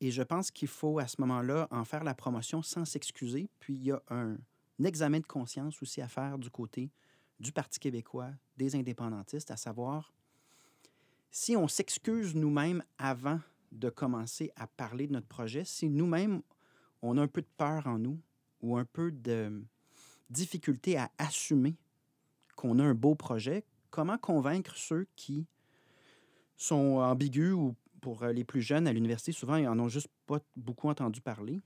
Et 0.00 0.10
je 0.10 0.22
pense 0.22 0.50
qu'il 0.50 0.68
faut, 0.68 0.98
à 0.98 1.06
ce 1.06 1.16
moment-là, 1.20 1.68
en 1.70 1.84
faire 1.84 2.04
la 2.04 2.14
promotion 2.14 2.62
sans 2.62 2.84
s'excuser. 2.84 3.48
Puis, 3.58 3.74
il 3.74 3.84
y 3.84 3.92
a 3.92 4.02
un, 4.08 4.36
un 4.80 4.84
examen 4.84 5.20
de 5.20 5.26
conscience 5.26 5.82
aussi 5.82 6.00
à 6.00 6.08
faire 6.08 6.38
du 6.38 6.50
côté 6.50 6.90
du 7.38 7.52
Parti 7.52 7.78
québécois, 7.78 8.30
des 8.56 8.76
indépendantistes, 8.76 9.50
à 9.50 9.56
savoir 9.56 10.12
si 11.30 11.56
on 11.56 11.68
s'excuse 11.68 12.34
nous-mêmes 12.34 12.82
avant 12.98 13.40
de 13.72 13.88
commencer 13.88 14.52
à 14.56 14.66
parler 14.66 15.06
de 15.06 15.12
notre 15.12 15.28
projet, 15.28 15.64
si 15.64 15.88
nous-mêmes, 15.88 16.42
on 17.02 17.16
a 17.16 17.22
un 17.22 17.28
peu 17.28 17.40
de 17.40 17.48
peur 17.56 17.86
en 17.86 17.98
nous 17.98 18.20
ou 18.62 18.76
un 18.76 18.84
peu 18.84 19.12
de 19.12 19.62
difficulté 20.28 20.96
à 20.96 21.10
assumer 21.18 21.76
qu'on 22.56 22.78
a 22.78 22.84
un 22.84 22.94
beau 22.94 23.14
projet, 23.14 23.64
comment 23.90 24.18
convaincre 24.18 24.76
ceux 24.76 25.06
qui 25.16 25.46
sont 26.56 26.98
ambigus 26.98 27.54
ou 27.54 27.74
pour 28.00 28.22
euh, 28.22 28.32
les 28.32 28.44
plus 28.44 28.62
jeunes 28.62 28.86
à 28.86 28.92
l'université, 28.92 29.32
souvent, 29.32 29.56
ils 29.56 29.68
en 29.68 29.78
ont 29.78 29.88
juste 29.88 30.08
pas 30.26 30.40
beaucoup 30.56 30.88
entendu 30.88 31.20
parler. 31.20 31.60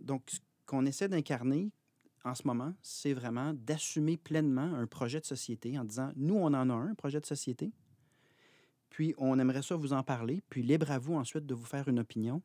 Donc, 0.00 0.22
ce 0.28 0.38
qu'on 0.66 0.84
essaie 0.86 1.08
d'incarner 1.08 1.70
en 2.24 2.34
ce 2.34 2.46
moment, 2.46 2.74
c'est 2.82 3.14
vraiment 3.14 3.54
d'assumer 3.54 4.16
pleinement 4.16 4.74
un 4.74 4.86
projet 4.86 5.20
de 5.20 5.24
société 5.24 5.78
en 5.78 5.84
disant, 5.84 6.12
nous, 6.16 6.34
on 6.34 6.46
en 6.46 6.54
a 6.54 6.74
un, 6.74 6.90
un 6.90 6.94
projet 6.94 7.20
de 7.20 7.26
société, 7.26 7.72
puis 8.90 9.14
on 9.18 9.38
aimerait 9.38 9.62
ça 9.62 9.76
vous 9.76 9.92
en 9.92 10.02
parler, 10.02 10.42
puis 10.50 10.62
libre 10.62 10.90
à 10.90 10.98
vous 10.98 11.14
ensuite 11.14 11.46
de 11.46 11.54
vous 11.54 11.64
faire 11.64 11.88
une 11.88 11.98
opinion, 11.98 12.42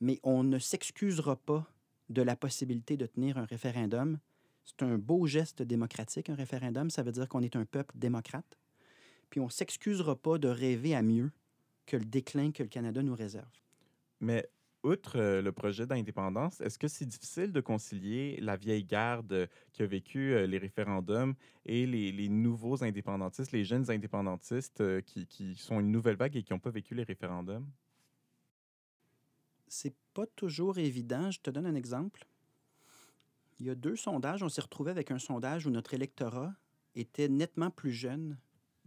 mais 0.00 0.20
on 0.22 0.44
ne 0.44 0.58
s'excusera 0.58 1.36
pas 1.36 1.66
de 2.10 2.22
la 2.22 2.36
possibilité 2.36 2.96
de 2.96 3.06
tenir 3.06 3.38
un 3.38 3.44
référendum. 3.44 4.18
C'est 4.64 4.82
un 4.82 4.98
beau 4.98 5.26
geste 5.26 5.62
démocratique, 5.62 6.28
un 6.28 6.34
référendum, 6.34 6.90
ça 6.90 7.02
veut 7.02 7.12
dire 7.12 7.28
qu'on 7.28 7.42
est 7.42 7.56
un 7.56 7.64
peuple 7.64 7.96
démocrate, 7.96 8.58
puis 9.30 9.40
on 9.40 9.48
s'excusera 9.48 10.16
pas 10.16 10.38
de 10.38 10.48
rêver 10.48 10.94
à 10.94 11.02
mieux 11.02 11.30
que 11.86 11.96
le 11.96 12.04
déclin 12.04 12.50
que 12.50 12.62
le 12.62 12.68
Canada 12.68 13.02
nous 13.02 13.14
réserve. 13.14 13.46
Mais 14.20 14.48
outre 14.86 15.18
euh, 15.18 15.42
le 15.42 15.52
projet 15.52 15.86
d'indépendance, 15.86 16.60
est-ce 16.60 16.78
que 16.78 16.88
c'est 16.88 17.06
difficile 17.06 17.52
de 17.52 17.60
concilier 17.60 18.38
la 18.40 18.56
vieille 18.56 18.84
garde 18.84 19.48
qui 19.72 19.82
a 19.82 19.86
vécu 19.86 20.32
euh, 20.32 20.46
les 20.46 20.58
référendums 20.58 21.34
et 21.64 21.86
les, 21.86 22.28
nouveaux 22.28 22.82
indépendantistes, 22.82 23.52
les 23.52 23.64
jeunes 23.64 23.90
indépendantistes 23.90 24.80
euh, 24.80 25.00
qui, 25.00 25.26
qui 25.26 25.56
sont 25.56 25.80
une 25.80 25.90
nouvelle 25.90 26.16
vague 26.16 26.36
et 26.36 26.42
qui 26.42 26.52
n'ont 26.52 26.58
pas 26.58 26.70
vécu 26.70 26.94
les 26.94 27.02
référendums? 27.02 27.66
C'est 29.68 29.94
pas 30.14 30.26
toujours 30.26 30.78
évident. 30.78 31.30
Je 31.30 31.40
te 31.40 31.50
donne 31.50 31.66
un 31.66 31.74
exemple. 31.74 32.24
Il 33.58 33.66
y 33.66 33.70
a 33.70 33.74
deux 33.74 33.96
sondages. 33.96 34.42
On 34.42 34.48
s'est 34.48 34.60
retrouvé 34.60 34.90
avec 34.90 35.10
un 35.10 35.18
sondage 35.18 35.66
où 35.66 35.70
notre 35.70 35.94
électorat 35.94 36.54
était 36.94 37.28
nettement 37.28 37.70
plus 37.70 37.92
jeune, 37.92 38.38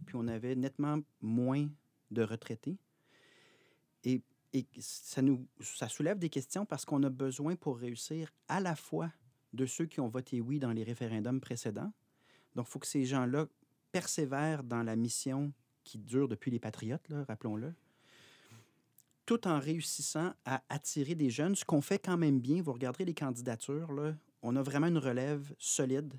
puis 0.06 0.16
on 0.16 0.26
avait 0.26 0.56
nettement 0.56 0.98
moins 1.20 1.68
de 2.10 2.22
retraités. 2.22 2.78
Et, 4.04 4.22
et 4.52 4.66
ça, 4.78 5.22
nous, 5.22 5.46
ça 5.60 5.88
soulève 5.88 6.18
des 6.18 6.28
questions 6.28 6.66
parce 6.66 6.84
qu'on 6.84 7.02
a 7.04 7.10
besoin 7.10 7.56
pour 7.56 7.78
réussir 7.78 8.32
à 8.48 8.60
la 8.60 8.74
fois 8.76 9.10
de 9.52 9.66
ceux 9.66 9.86
qui 9.86 10.00
ont 10.00 10.08
voté 10.08 10.40
oui 10.40 10.58
dans 10.58 10.72
les 10.72 10.82
référendums 10.84 11.40
précédents. 11.40 11.92
Donc, 12.54 12.66
il 12.68 12.70
faut 12.70 12.78
que 12.78 12.86
ces 12.86 13.04
gens-là 13.04 13.46
persévèrent 13.92 14.62
dans 14.64 14.82
la 14.82 14.96
mission 14.96 15.52
qui 15.84 15.98
dure 15.98 16.28
depuis 16.28 16.50
les 16.50 16.58
Patriotes, 16.60 17.06
rappelons-le, 17.28 17.74
tout 19.26 19.46
en 19.46 19.60
réussissant 19.60 20.32
à 20.44 20.62
attirer 20.68 21.14
des 21.14 21.30
jeunes, 21.30 21.54
ce 21.54 21.64
qu'on 21.64 21.80
fait 21.80 21.98
quand 21.98 22.16
même 22.16 22.40
bien. 22.40 22.62
Vous 22.62 22.72
regarderez 22.72 23.04
les 23.04 23.14
candidatures, 23.14 23.92
là, 23.92 24.14
on 24.42 24.56
a 24.56 24.62
vraiment 24.62 24.88
une 24.88 24.98
relève 24.98 25.54
solide. 25.58 26.14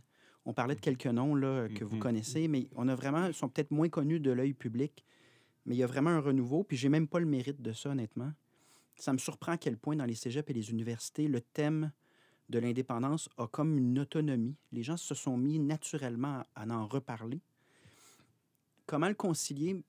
On 0.46 0.54
parlait 0.54 0.76
de 0.76 0.80
quelques 0.80 1.08
noms 1.08 1.36
là, 1.36 1.68
que 1.70 1.84
vous 1.84 1.96
Mhm. 1.96 2.02
connaissez, 2.02 2.48
mais 2.48 2.70
on 2.76 2.88
a 2.88 2.96
vraiment, 2.96 3.28
ils 3.28 3.34
sont 3.34 3.50
peut-être 3.50 3.72
moins 3.72 3.90
connus 3.90 4.20
de 4.20 4.32
l'œil 4.32 4.54
public, 4.54 5.06
mais 5.66 5.76
il 5.76 5.80
y 5.80 5.84
a 5.84 5.88
vraiment 5.88 6.10
un 6.10 6.20
renouveau, 6.20 6.64
puis 6.64 6.78
j'ai 6.78 6.90
même 6.90 7.08
pas 7.08 7.20
le 7.20 7.26
mérite 7.26 7.62
de 7.62 7.74
ça, 7.74 7.90
honnêtement. 7.90 8.32
Ça 8.96 9.14
me 9.14 9.18
surprend 9.18 9.54
à 9.54 9.58
quel 9.58 9.78
point 9.78 9.96
dans 9.96 10.06
les 10.06 10.16
cégeps 10.16 10.50
et 10.50 10.54
les 10.54 10.70
universités, 10.72 11.28
le 11.28 11.42
thème 11.42 11.92
de 12.50 12.60
l'indépendance 12.60 13.30
a 13.38 13.48
comme 13.48 13.78
une 13.78 14.00
autonomie. 14.00 14.56
Les 14.72 14.84
gens 14.84 14.98
se 14.98 15.16
sont 15.16 15.38
mis 15.38 15.60
naturellement 15.60 16.44
à 16.56 16.68
en 16.68 16.86
reparler. 16.86 17.42
Comment 18.86 19.08
le 19.08 19.16
concilier? 19.16 19.82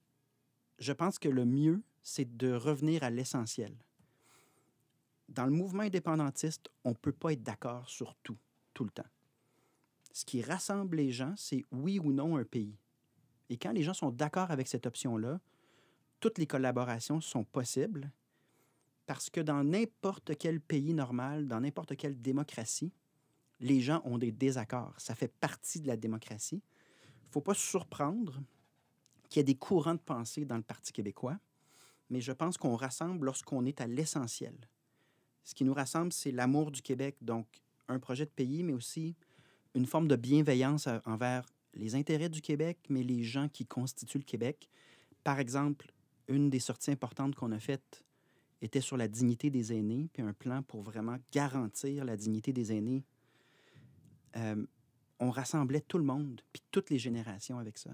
Je 0.78 0.92
pense 0.92 1.18
que 1.18 1.28
le 1.28 1.44
mieux, 1.44 1.82
c'est 2.02 2.36
de 2.36 2.52
revenir 2.52 3.02
à 3.02 3.10
l'essentiel. 3.10 3.74
Dans 5.28 5.46
le 5.46 5.52
mouvement 5.52 5.82
indépendantiste, 5.82 6.68
on 6.84 6.90
ne 6.90 6.94
peut 6.94 7.12
pas 7.12 7.32
être 7.32 7.42
d'accord 7.42 7.88
sur 7.88 8.14
tout, 8.22 8.38
tout 8.74 8.84
le 8.84 8.90
temps. 8.90 9.08
Ce 10.12 10.24
qui 10.24 10.42
rassemble 10.42 10.96
les 10.96 11.10
gens, 11.10 11.34
c'est 11.36 11.64
oui 11.72 11.98
ou 11.98 12.12
non 12.12 12.36
un 12.36 12.44
pays. 12.44 12.76
Et 13.48 13.56
quand 13.56 13.72
les 13.72 13.82
gens 13.82 13.94
sont 13.94 14.10
d'accord 14.10 14.50
avec 14.50 14.68
cette 14.68 14.86
option-là, 14.86 15.40
toutes 16.22 16.38
les 16.38 16.46
collaborations 16.46 17.20
sont 17.20 17.42
possibles 17.42 18.12
parce 19.06 19.28
que 19.28 19.40
dans 19.40 19.64
n'importe 19.64 20.38
quel 20.38 20.60
pays 20.60 20.94
normal, 20.94 21.48
dans 21.48 21.60
n'importe 21.60 21.96
quelle 21.96 22.22
démocratie, 22.22 22.92
les 23.58 23.80
gens 23.80 24.00
ont 24.04 24.18
des 24.18 24.30
désaccords. 24.30 24.94
Ça 24.98 25.16
fait 25.16 25.32
partie 25.40 25.80
de 25.80 25.88
la 25.88 25.96
démocratie. 25.96 26.62
Il 27.24 27.26
ne 27.26 27.32
faut 27.32 27.40
pas 27.40 27.54
se 27.54 27.66
surprendre 27.66 28.40
qu'il 29.28 29.40
y 29.40 29.42
ait 29.42 29.44
des 29.44 29.56
courants 29.56 29.96
de 29.96 30.00
pensée 30.00 30.44
dans 30.44 30.56
le 30.56 30.62
Parti 30.62 30.92
québécois, 30.92 31.38
mais 32.08 32.20
je 32.20 32.30
pense 32.30 32.56
qu'on 32.56 32.76
rassemble 32.76 33.26
lorsqu'on 33.26 33.64
est 33.64 33.80
à 33.80 33.88
l'essentiel. 33.88 34.54
Ce 35.42 35.56
qui 35.56 35.64
nous 35.64 35.74
rassemble, 35.74 36.12
c'est 36.12 36.30
l'amour 36.30 36.70
du 36.70 36.82
Québec, 36.82 37.16
donc 37.20 37.48
un 37.88 37.98
projet 37.98 38.26
de 38.26 38.30
pays, 38.30 38.62
mais 38.62 38.74
aussi 38.74 39.16
une 39.74 39.86
forme 39.86 40.06
de 40.06 40.16
bienveillance 40.16 40.88
envers 41.04 41.48
les 41.74 41.96
intérêts 41.96 42.28
du 42.28 42.42
Québec, 42.42 42.78
mais 42.90 43.02
les 43.02 43.24
gens 43.24 43.48
qui 43.48 43.66
constituent 43.66 44.18
le 44.18 44.24
Québec. 44.24 44.68
Par 45.24 45.40
exemple, 45.40 45.92
une 46.32 46.50
des 46.50 46.60
sorties 46.60 46.90
importantes 46.90 47.34
qu'on 47.34 47.52
a 47.52 47.58
faites 47.60 48.04
était 48.60 48.80
sur 48.80 48.96
la 48.96 49.08
dignité 49.08 49.50
des 49.50 49.72
aînés, 49.72 50.08
puis 50.12 50.22
un 50.22 50.32
plan 50.32 50.62
pour 50.62 50.82
vraiment 50.82 51.16
garantir 51.32 52.04
la 52.04 52.16
dignité 52.16 52.52
des 52.52 52.72
aînés. 52.72 53.04
Euh, 54.36 54.64
on 55.18 55.30
rassemblait 55.30 55.80
tout 55.80 55.98
le 55.98 56.04
monde, 56.04 56.40
puis 56.52 56.62
toutes 56.70 56.90
les 56.90 56.98
générations 56.98 57.58
avec 57.58 57.78
ça. 57.78 57.90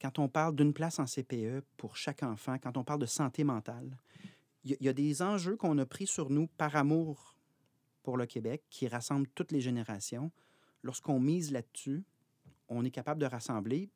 Quand 0.00 0.18
on 0.18 0.28
parle 0.28 0.54
d'une 0.56 0.72
place 0.72 0.98
en 0.98 1.06
CPE 1.06 1.62
pour 1.76 1.96
chaque 1.96 2.22
enfant, 2.22 2.58
quand 2.58 2.76
on 2.76 2.84
parle 2.84 3.00
de 3.00 3.06
santé 3.06 3.44
mentale, 3.44 3.96
il 4.64 4.70
y, 4.70 4.74
a- 4.74 4.76
il 4.80 4.86
y 4.86 4.88
a 4.88 4.92
des 4.92 5.22
enjeux 5.22 5.56
qu'on 5.56 5.76
a 5.78 5.86
pris 5.86 6.06
sur 6.06 6.30
nous 6.30 6.46
par 6.46 6.76
amour 6.76 7.34
pour 8.02 8.16
le 8.16 8.26
Québec 8.26 8.62
qui 8.70 8.88
rassemblent 8.88 9.28
toutes 9.34 9.52
les 9.52 9.60
générations. 9.60 10.30
Lorsqu'on 10.82 11.20
mise 11.20 11.52
là-dessus, 11.52 12.02
on 12.68 12.84
est 12.84 12.90
capable 12.90 13.20
de 13.20 13.26
rassembler, 13.26 13.90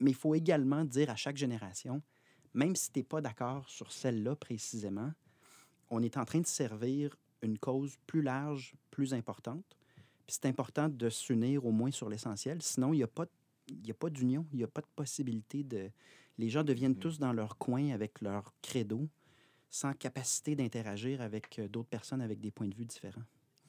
mais 0.00 0.10
il 0.10 0.16
faut 0.16 0.34
également 0.34 0.84
dire 0.84 1.10
à 1.10 1.16
chaque 1.16 1.36
génération, 1.36 2.02
même 2.54 2.76
si 2.76 2.90
tu 2.90 2.98
n'es 2.98 3.04
pas 3.04 3.20
d'accord 3.20 3.68
sur 3.68 3.92
celle-là 3.92 4.36
précisément, 4.36 5.12
on 5.90 6.02
est 6.02 6.16
en 6.16 6.24
train 6.24 6.40
de 6.40 6.46
servir 6.46 7.16
une 7.42 7.58
cause 7.58 7.96
plus 8.06 8.22
large, 8.22 8.74
plus 8.90 9.14
importante. 9.14 9.64
Puis 10.26 10.38
c'est 10.40 10.46
important 10.46 10.88
de 10.88 11.08
s'unir 11.08 11.64
au 11.66 11.72
moins 11.72 11.90
sur 11.90 12.08
l'essentiel. 12.08 12.62
Sinon, 12.62 12.92
il 12.92 12.98
n'y 12.98 13.02
a 13.02 13.08
pas, 13.08 13.26
il 13.68 13.86
y 13.86 13.90
a 13.90 13.94
pas 13.94 14.10
d'union, 14.10 14.46
il 14.52 14.58
n'y 14.58 14.64
a 14.64 14.68
pas 14.68 14.82
de 14.82 14.86
possibilité 14.94 15.64
de... 15.64 15.90
Les 16.38 16.48
gens 16.48 16.64
deviennent 16.64 16.96
tous 16.96 17.18
dans 17.18 17.32
leur 17.32 17.58
coin 17.58 17.90
avec 17.90 18.20
leur 18.20 18.54
credo, 18.62 19.08
sans 19.70 19.92
capacité 19.94 20.56
d'interagir 20.56 21.20
avec 21.20 21.58
euh, 21.58 21.68
d'autres 21.68 21.88
personnes 21.88 22.22
avec 22.22 22.40
des 22.40 22.50
points 22.50 22.68
de 22.68 22.74
vue 22.74 22.84
différents. 22.84 23.22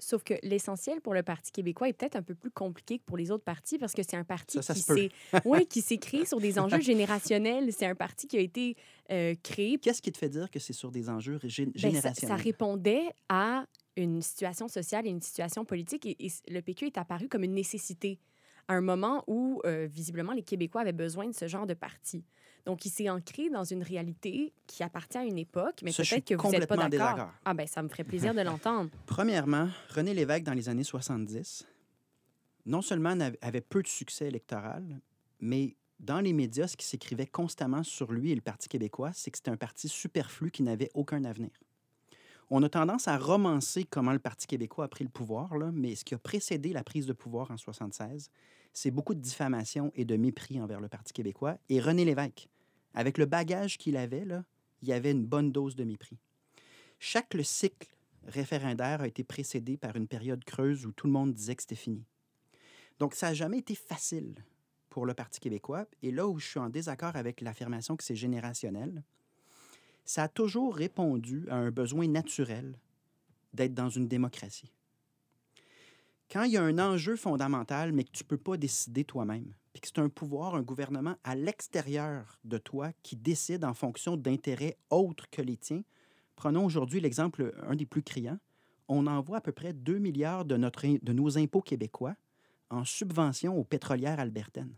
Sauf 0.03 0.24
que 0.24 0.34
l'essentiel 0.41 1.00
pour 1.00 1.13
le 1.13 1.22
Parti 1.22 1.51
québécois 1.51 1.88
est 1.88 1.93
peut-être 1.93 2.15
un 2.15 2.24
peu 2.24 2.34
plus 2.34 2.50
compliqué 2.50 2.98
que 2.98 3.03
pour 3.03 3.17
les 3.17 3.29
autres 3.29 3.43
partis 3.43 3.77
parce 3.77 3.93
que 3.93 4.01
c'est 4.01 4.17
un 4.17 4.24
parti 4.24 4.58
Ça, 4.58 4.63
ça 4.63 4.74
qui 4.74 4.81
s'est 4.81 5.12
ouais, 5.46 5.65
créé 5.65 6.25
sur 6.25 6.39
des 6.39 6.58
enjeux 6.58 6.81
générationnels. 6.81 7.72
C'est 7.72 7.86
un 7.86 7.96
parti 7.96 8.27
qui 8.27 8.38
a 8.38 8.41
été 8.41 8.75
euh, 9.12 9.36
créé. 9.43 9.77
Qu'est-ce 9.77 10.01
qui 10.01 10.12
te 10.12 10.17
fait 10.17 10.29
dire 10.29 10.50
que 10.50 10.60
c'est 10.60 10.74
sur 10.74 10.91
des 10.91 11.10
enjeux 11.10 11.39
ben, 11.43 11.50
ça, 11.50 11.72
générationnels? 11.75 12.38
ça 12.38 12.43
répondait 12.43 13.10
à 13.29 13.65
une 13.96 14.22
situation 14.22 14.67
sociale 14.67 15.05
et 15.05 15.10
une 15.10 15.22
situation 15.22 15.65
politique 15.65 16.05
et, 16.05 16.17
et 16.20 16.31
le 16.48 16.62
PQ 16.62 16.88
est 16.88 16.98
apparu 16.98 17.27
comme 17.27 17.43
une 17.43 17.53
nécessité 17.53 18.20
à 18.72 18.75
un 18.75 18.82
moment 18.82 19.24
où, 19.28 19.62
euh, 19.66 19.86
visiblement, 19.92 20.32
les 20.32 20.44
Québécois 20.44 20.82
avaient 20.82 20.94
besoin 20.94 21.28
de 21.28 21.34
ce 21.34 21.48
genre 21.48 21.68
de 21.68 21.74
parti. 21.74 22.24
Donc, 22.66 22.86
il 22.86 22.90
s'est 22.90 23.10
ancré 23.10 23.50
dans 23.50 23.66
une 23.66 23.84
réalité 23.84 24.54
qui 24.66 24.82
appartient 24.82 25.18
à 25.18 25.25
une 25.25 25.38
époque, 25.38 25.82
mais 25.84 25.92
peut-être 25.92 26.25
que 26.25 26.36
vous 26.36 26.51
n'êtes 26.51 26.68
pas 26.68 26.88
d'accord. 26.88 27.32
Ah 27.44 27.54
ben, 27.54 27.68
ça 27.68 27.84
me 27.84 27.90
ferait 27.90 28.06
plaisir 28.06 28.34
de 28.34 28.42
l'entendre. 28.42 28.90
Premièrement, 29.08 29.68
René 29.90 30.13
Lévesque, 30.13 30.44
dans 30.44 30.54
les 30.54 30.70
années 30.70 30.86
70, 30.86 31.68
non 32.66 32.82
seulement 32.82 33.18
avait 33.42 33.62
peu 33.62 33.82
de 33.82 33.88
succès 33.88 34.28
électoral, 34.28 35.01
mais 35.42 35.75
dans 36.00 36.22
les 36.22 36.32
médias, 36.32 36.68
ce 36.68 36.78
qui 36.78 36.86
s'écrivait 36.86 37.28
constamment 37.28 37.84
sur 37.84 38.13
lui 38.13 38.32
et 38.32 38.36
le 38.36 38.42
Parti 38.42 38.70
québécois, 38.70 39.12
c'est 39.13 39.32
que 39.32 39.38
c'était 39.38 39.51
un 39.51 39.58
parti 39.58 39.90
superflu 39.90 40.50
qui 40.50 40.63
n'avait 40.63 40.92
aucun 40.94 41.25
avenir. 41.25 41.51
On 42.50 42.63
a 42.63 42.70
tendance 42.70 43.08
à 43.08 43.18
romancer 43.18 43.86
comment 43.86 44.12
le 44.12 44.20
Parti 44.20 44.46
québécois 44.46 44.86
a 44.86 44.88
pris 44.88 45.04
le 45.04 45.10
pouvoir, 45.10 45.58
là, 45.58 45.72
mais 45.74 45.96
ce 45.96 46.04
qui 46.04 46.13
a 46.13 46.18
précédé 46.18 46.74
la 46.74 46.84
prise 46.84 47.06
de 47.06 47.13
pouvoir 47.13 47.50
en 47.50 47.58
76, 47.58 48.30
c'est 48.74 48.92
beaucoup 48.92 49.13
de 49.13 49.20
diffamation 49.20 49.92
et 49.96 50.06
de 50.06 50.16
mépris 50.16 50.62
envers 50.62 50.80
le 50.80 50.90
Parti 50.90 51.13
québécois. 51.13 51.58
Et 51.70 51.80
René 51.80 52.06
Lévesque, 52.06 52.50
avec 52.94 53.18
le 53.18 53.25
bagage 53.25 53.78
qu'il 53.78 53.98
avait, 53.98 54.25
là, 54.25 54.44
il 54.82 54.90
y 54.90 54.94
avait 54.94 55.12
une 55.12 55.25
bonne 55.25 55.51
dose 55.51 55.75
de 55.75 55.84
mépris. 55.84 56.18
Chaque 57.00 57.34
le 57.34 57.44
cycle 57.44 57.90
référendaire 58.28 59.01
a 59.01 59.08
été 59.08 59.24
précédé 59.24 59.78
par 59.78 59.96
une 59.96 60.08
période 60.08 60.44
creuse 60.44 60.86
où 60.86 60.92
tout 60.92 61.08
le 61.08 61.13
monde 61.13 61.34
disait 61.34 61.56
que 61.56 61.63
c'était 61.63 61.75
fini. 61.75 62.06
Donc, 63.00 63.16
ça 63.16 63.30
n'a 63.30 63.34
jamais 63.34 63.58
été 63.60 63.75
facile 63.75 64.36
pour 64.90 65.06
le 65.06 65.13
Parti 65.13 65.40
québécois. 65.40 65.88
Et 66.04 66.12
là 66.12 66.28
où 66.28 66.38
je 66.38 66.48
suis 66.48 66.60
en 66.60 66.70
désaccord 66.70 67.16
avec 67.16 67.42
l'affirmation 67.42 67.98
que 67.98 68.04
c'est 68.04 68.16
générationnel, 68.16 69.04
ça 70.06 70.24
a 70.24 70.28
toujours 70.28 70.75
répondu 70.75 71.48
à 71.50 71.56
un 71.56 71.72
besoin 71.72 72.08
naturel 72.08 72.78
d'être 73.54 73.74
dans 73.74 73.90
une 73.90 74.08
démocratie. 74.08 74.72
Quand 76.31 76.43
il 76.43 76.53
y 76.53 76.57
a 76.57 76.63
un 76.63 76.79
enjeu 76.79 77.17
fondamental, 77.17 77.91
mais 77.91 78.05
que 78.05 78.11
tu 78.11 78.23
ne 78.23 78.27
peux 78.27 78.38
pas 78.38 78.55
décider 78.55 79.03
toi-même, 79.03 79.53
puis 79.73 79.81
que 79.81 79.88
c'est 79.88 80.00
un 80.00 80.07
pouvoir, 80.07 80.55
un 80.55 80.61
gouvernement 80.61 81.15
à 81.25 81.35
l'extérieur 81.35 82.39
de 82.45 82.57
toi 82.57 82.91
qui 83.03 83.17
décide 83.17 83.65
en 83.65 83.73
fonction 83.73 84.15
d'intérêts 84.15 84.77
autres 84.89 85.29
que 85.29 85.41
les 85.41 85.57
tiens, 85.57 85.83
prenons 86.38 86.63
aujourd'hui 86.63 87.01
l'exemple, 87.01 87.53
un 87.67 87.75
des 87.75 87.85
plus 87.85 88.01
criants, 88.01 88.39
on 88.88 89.07
envoie 89.07 89.38
à 89.38 89.41
peu 89.41 89.51
près 89.51 89.73
2 89.73 89.97
milliards 89.97 90.45
de, 90.45 90.55
nos 91.11 91.38
impôts 91.38 91.61
québécois 91.61 92.15
en 92.69 92.85
subvention 92.85 93.57
aux 93.57 93.65
pétrolières 93.65 94.21
albertaines. 94.21 94.75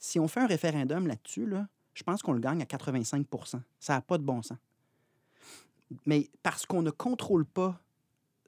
Si 0.00 0.18
on 0.18 0.26
fait 0.26 0.40
un 0.40 0.46
référendum 0.48 1.06
là-dessus, 1.06 1.46
là, 1.46 1.68
je 1.94 2.02
pense 2.02 2.22
qu'on 2.22 2.32
le 2.32 2.40
gagne 2.40 2.60
à 2.60 2.64
85% 2.64 3.60
Ça 3.78 3.94
n'a 3.94 4.00
pas 4.00 4.18
de 4.18 4.24
bon 4.24 4.42
sens. 4.42 4.58
Mais 6.06 6.28
parce 6.42 6.66
qu'on 6.66 6.82
ne 6.82 6.90
contrôle 6.90 7.46
pas 7.46 7.80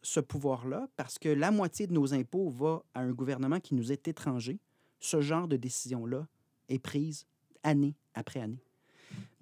ce 0.09 0.21
pouvoir-là, 0.21 0.88
parce 0.97 1.19
que 1.19 1.29
la 1.29 1.50
moitié 1.50 1.87
de 1.87 1.93
nos 1.93 2.15
impôts 2.15 2.49
va 2.49 2.83
à 2.95 3.00
un 3.00 3.12
gouvernement 3.12 3.61
qui 3.61 3.75
nous 3.75 3.93
est 3.93 4.09
étranger, 4.09 4.59
ce 5.00 5.21
genre 5.21 5.47
de 5.47 5.57
décision-là 5.57 6.27
est 6.71 6.79
prise 6.79 7.27
année 7.62 7.95
après 8.15 8.41
année. 8.41 8.65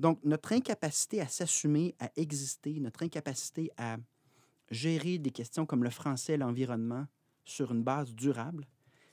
Donc, 0.01 0.19
notre 0.25 0.53
incapacité 0.53 1.21
à 1.21 1.29
s'assumer, 1.29 1.95
à 2.01 2.11
exister, 2.17 2.81
notre 2.81 3.05
incapacité 3.05 3.71
à 3.77 3.97
gérer 4.71 5.19
des 5.19 5.31
questions 5.31 5.67
comme 5.67 5.85
le 5.85 5.91
français, 5.91 6.37
l'environnement, 6.37 7.07
sur 7.45 7.71
une 7.71 7.85
base 7.85 8.13
durable, 8.13 8.67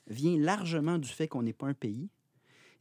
vient 0.08 0.36
largement 0.36 0.98
du 0.98 1.08
fait 1.08 1.28
qu'on 1.28 1.44
n'est 1.44 1.52
pas 1.52 1.68
un 1.68 1.74
pays. 1.74 2.10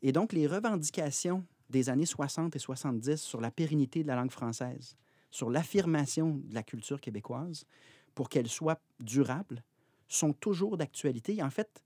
Et 0.01 0.11
donc, 0.11 0.33
les 0.33 0.47
revendications 0.47 1.45
des 1.69 1.89
années 1.89 2.07
60 2.07 2.55
et 2.55 2.59
70 2.59 3.21
sur 3.21 3.39
la 3.39 3.51
pérennité 3.51 4.01
de 4.01 4.07
la 4.07 4.15
langue 4.15 4.31
française, 4.31 4.97
sur 5.29 5.51
l'affirmation 5.51 6.41
de 6.43 6.55
la 6.55 6.63
culture 6.63 6.99
québécoise, 6.99 7.65
pour 8.15 8.29
qu'elle 8.29 8.49
soit 8.49 8.81
durable, 8.99 9.63
sont 10.07 10.33
toujours 10.33 10.77
d'actualité. 10.77 11.41
En 11.41 11.49
fait, 11.49 11.83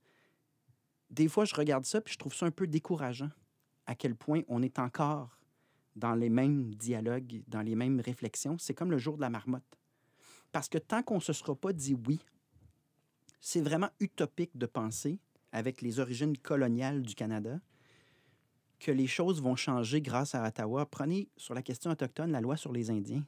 des 1.10 1.28
fois, 1.28 1.46
je 1.46 1.56
regarde 1.56 1.86
ça 1.86 2.02
puis 2.02 2.14
je 2.14 2.20
trouve 2.20 2.36
ça 2.36 2.46
un 2.46 2.52
peu 2.52 2.68
décourageant 2.68 3.30
à 3.86 3.96
quel 3.96 4.16
point 4.16 4.42
on 4.48 4.62
est 4.62 4.80
encore 4.80 5.40
dans 5.96 6.14
les 6.14 6.30
mêmes 6.30 6.76
dialogues, 6.76 7.42
dans 7.48 7.62
les 7.62 7.76
mêmes 7.76 8.00
réflexions. 8.00 8.58
C'est 8.58 8.74
comme 8.74 8.92
le 8.92 8.98
jour 8.98 9.16
de 9.16 9.22
la 9.22 9.30
marmotte. 9.30 9.80
Parce 10.52 10.70
que 10.70 10.78
tant 10.78 11.04
qu'on 11.04 11.16
ne 11.16 11.22
se 11.22 11.34
sera 11.34 11.56
pas 11.56 11.74
dit 11.74 11.96
oui, 12.08 12.20
c'est 13.40 13.62
vraiment 13.62 13.90
utopique 14.00 14.56
de 14.58 14.66
penser, 14.66 15.20
avec 15.52 15.82
les 15.82 16.00
origines 16.00 16.38
coloniales 16.38 17.02
du 17.02 17.16
Canada, 17.16 17.60
que 18.80 18.92
les 18.92 19.08
choses 19.08 19.42
vont 19.42 19.56
changer 19.56 20.02
grâce 20.02 20.36
à 20.36 20.46
Ottawa. 20.46 20.86
Prenez 20.86 21.30
sur 21.38 21.54
la 21.54 21.62
question 21.62 21.90
autochtone 21.90 22.32
la 22.32 22.42
loi 22.42 22.58
sur 22.58 22.72
les 22.72 22.92
Indiens. 22.92 23.24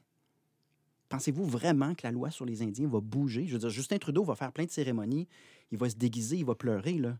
Pensez-vous 1.10 1.44
vraiment 1.44 1.94
que 1.96 2.06
la 2.06 2.12
loi 2.12 2.30
sur 2.30 2.46
les 2.46 2.62
Indiens 2.62 2.86
va 2.88 3.00
bouger? 3.00 3.46
Je 3.46 3.58
veux 3.58 3.68
Justin 3.68 3.98
Trudeau 3.98 4.22
va 4.22 4.36
faire 4.36 4.52
plein 4.52 4.64
de 4.64 4.70
cérémonies, 4.70 5.28
il 5.72 5.76
va 5.76 5.90
se 5.90 5.96
déguiser, 5.96 6.36
il 6.36 6.44
va 6.44 6.54
pleurer. 6.54 6.98
Là. 6.98 7.18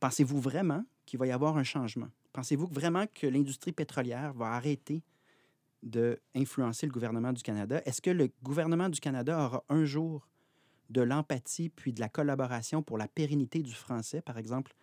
Pensez-vous 0.00 0.40
vraiment 0.40 0.84
qu'il 1.04 1.18
va 1.18 1.26
y 1.26 1.30
avoir 1.30 1.58
un 1.58 1.62
changement? 1.62 2.08
Pensez-vous 2.32 2.66
vraiment 2.66 3.04
que 3.06 3.26
l'industrie 3.26 3.72
pétrolière 3.72 4.32
va 4.32 4.52
arrêter 4.52 5.02
d'influencer 5.82 6.86
le 6.86 6.92
gouvernement 6.92 7.34
du 7.34 7.42
Canada? 7.42 7.82
Est-ce 7.84 8.00
que 8.00 8.10
le 8.10 8.30
gouvernement 8.42 8.88
du 8.88 9.00
Canada 9.00 9.44
aura 9.44 9.64
un 9.68 9.84
jour 9.84 10.26
de 10.88 11.02
l'empathie 11.02 11.68
puis 11.68 11.92
de 11.92 12.00
la 12.00 12.08
collaboration 12.08 12.82
pour 12.82 12.96
la 12.96 13.06
pérennité 13.06 13.62
du 13.62 13.74
français? 13.74 14.22
Par 14.22 14.38
exemple, 14.38 14.74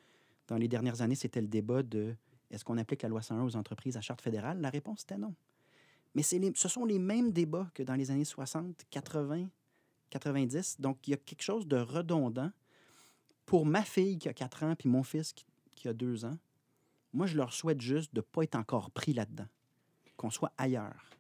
dans 0.48 0.58
les 0.58 0.68
dernières 0.68 1.02
années, 1.02 1.16
c'était 1.16 1.42
le 1.42 1.48
débat 1.48 1.82
de 1.82 2.16
est-ce 2.52 2.64
qu'on 2.64 2.78
applique 2.78 3.02
la 3.02 3.10
loi 3.10 3.24
101 3.24 3.44
aux 3.44 3.56
entreprises 3.56 3.98
à 3.98 4.02
charte 4.02 4.22
fédérale? 4.22 4.62
La 4.62 4.70
réponse 4.70 5.02
était 5.02 5.18
non. 5.18 5.34
Mais 6.18 6.24
ce 6.24 6.68
sont 6.68 6.84
les 6.84 6.98
mêmes 6.98 7.32
débats 7.32 7.70
que 7.76 7.84
dans 7.84 7.94
les 7.94 8.10
années 8.10 8.26
60, 8.26 8.86
80, 8.90 9.50
90. 10.10 10.82
Donc, 10.82 11.08
il 11.08 11.12
y 11.12 11.14
a 11.14 11.18
quelque 11.18 11.44
chose 11.44 11.68
de 11.68 11.78
redondant. 11.78 12.52
Pour 13.46 13.68
ma 13.68 13.84
fille 13.84 14.18
qui 14.18 14.28
a 14.28 14.34
4 14.34 14.64
ans, 14.64 14.76
puis 14.76 14.90
mon 14.90 15.04
fils 15.04 15.32
qui, 15.76 15.88
a 15.88 15.94
2 15.94 16.26
ans, 16.26 16.36
moi, 17.14 17.28
je 17.28 17.38
leur 17.38 17.54
souhaite 17.54 17.82
juste 17.82 18.16
de 18.16 18.22
ne 18.22 18.24
pas 18.24 18.42
être 18.42 18.56
encore 18.56 18.90
pris 18.90 19.14
là-dedans, 19.14 19.46
qu'on 20.16 20.32
soit 20.32 20.52
ailleurs. 20.58 21.12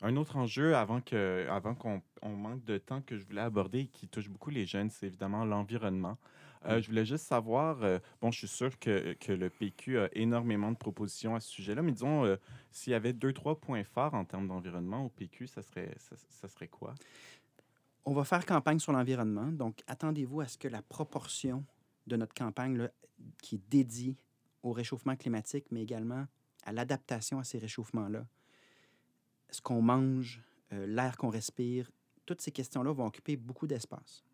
Un 0.00 0.16
autre 0.16 0.38
enjeu 0.38 0.74
avant 0.74 1.02
avant 1.50 1.74
qu'on 1.74 2.00
on 2.22 2.36
manque 2.36 2.64
de 2.64 2.78
temps 2.78 3.02
que 3.02 3.18
je 3.18 3.24
voulais 3.26 3.42
aborder 3.42 3.88
qui 3.88 4.08
touche 4.08 4.30
beaucoup 4.30 4.48
les 4.48 4.64
jeunes, 4.64 4.88
c'est 4.88 5.08
évidemment 5.08 5.44
l'environnement. 5.44 6.16
Euh, 6.66 6.80
je 6.80 6.88
voulais 6.88 7.04
juste 7.04 7.26
savoir, 7.26 7.82
euh, 7.82 7.98
bon, 8.20 8.30
je 8.30 8.38
suis 8.38 8.48
sûr 8.48 8.78
que, 8.78 9.12
que, 9.14 9.32
le 9.32 9.50
PQ 9.50 9.98
a 9.98 10.08
énormément 10.12 10.72
de 10.72 10.76
propositions 10.76 11.34
à 11.34 11.40
ce 11.40 11.50
sujet-là, 11.50 11.82
mais 11.82 11.92
disons, 11.92 12.24
euh, 12.24 12.36
s'il 12.70 12.92
y 12.92 12.94
avait 12.94 13.12
deux, 13.12 13.32
trois 13.32 13.60
points 13.60 13.84
forts 13.84 14.14
en 14.14 14.24
termes 14.24 14.48
d'environnement 14.48 15.04
au 15.04 15.08
PQ, 15.10 15.46
ça 15.46 15.62
serait, 15.62 15.94
ça, 15.98 16.48
serait 16.48 16.68
quoi? 16.68 16.94
On 18.06 18.14
va 18.14 18.24
faire 18.24 18.44
campagne 18.46 18.78
sur 18.78 18.92
l'environnement, 18.92 19.46
donc 19.46 19.82
attendez-vous 19.86 20.40
à 20.40 20.48
ce 20.48 20.56
que 20.56 20.68
la 20.68 20.82
proportion 20.82 21.64
de 22.06 22.16
notre 22.16 22.34
campagne 22.34 22.88
qui 23.42 23.56
est 23.56 23.70
dédiée 23.70 24.16
au 24.62 24.72
réchauffement 24.72 25.16
climatique, 25.16 25.66
mais 25.70 25.82
également 25.82 26.26
à 26.64 26.72
l'adaptation 26.72 27.38
à 27.38 27.44
ces 27.44 27.58
réchauffements-là, 27.58 28.26
ce 29.50 29.60
qu'on 29.60 29.82
mange, 29.82 30.42
l'air 30.70 31.16
qu'on 31.16 31.28
respire, 31.28 31.90
toutes 32.26 32.40
ces 32.40 32.50
questions-là 32.50 32.92
vont 32.92 33.06
occuper 33.06 33.36
beaucoup 33.36 33.66
d'espace 33.66 34.24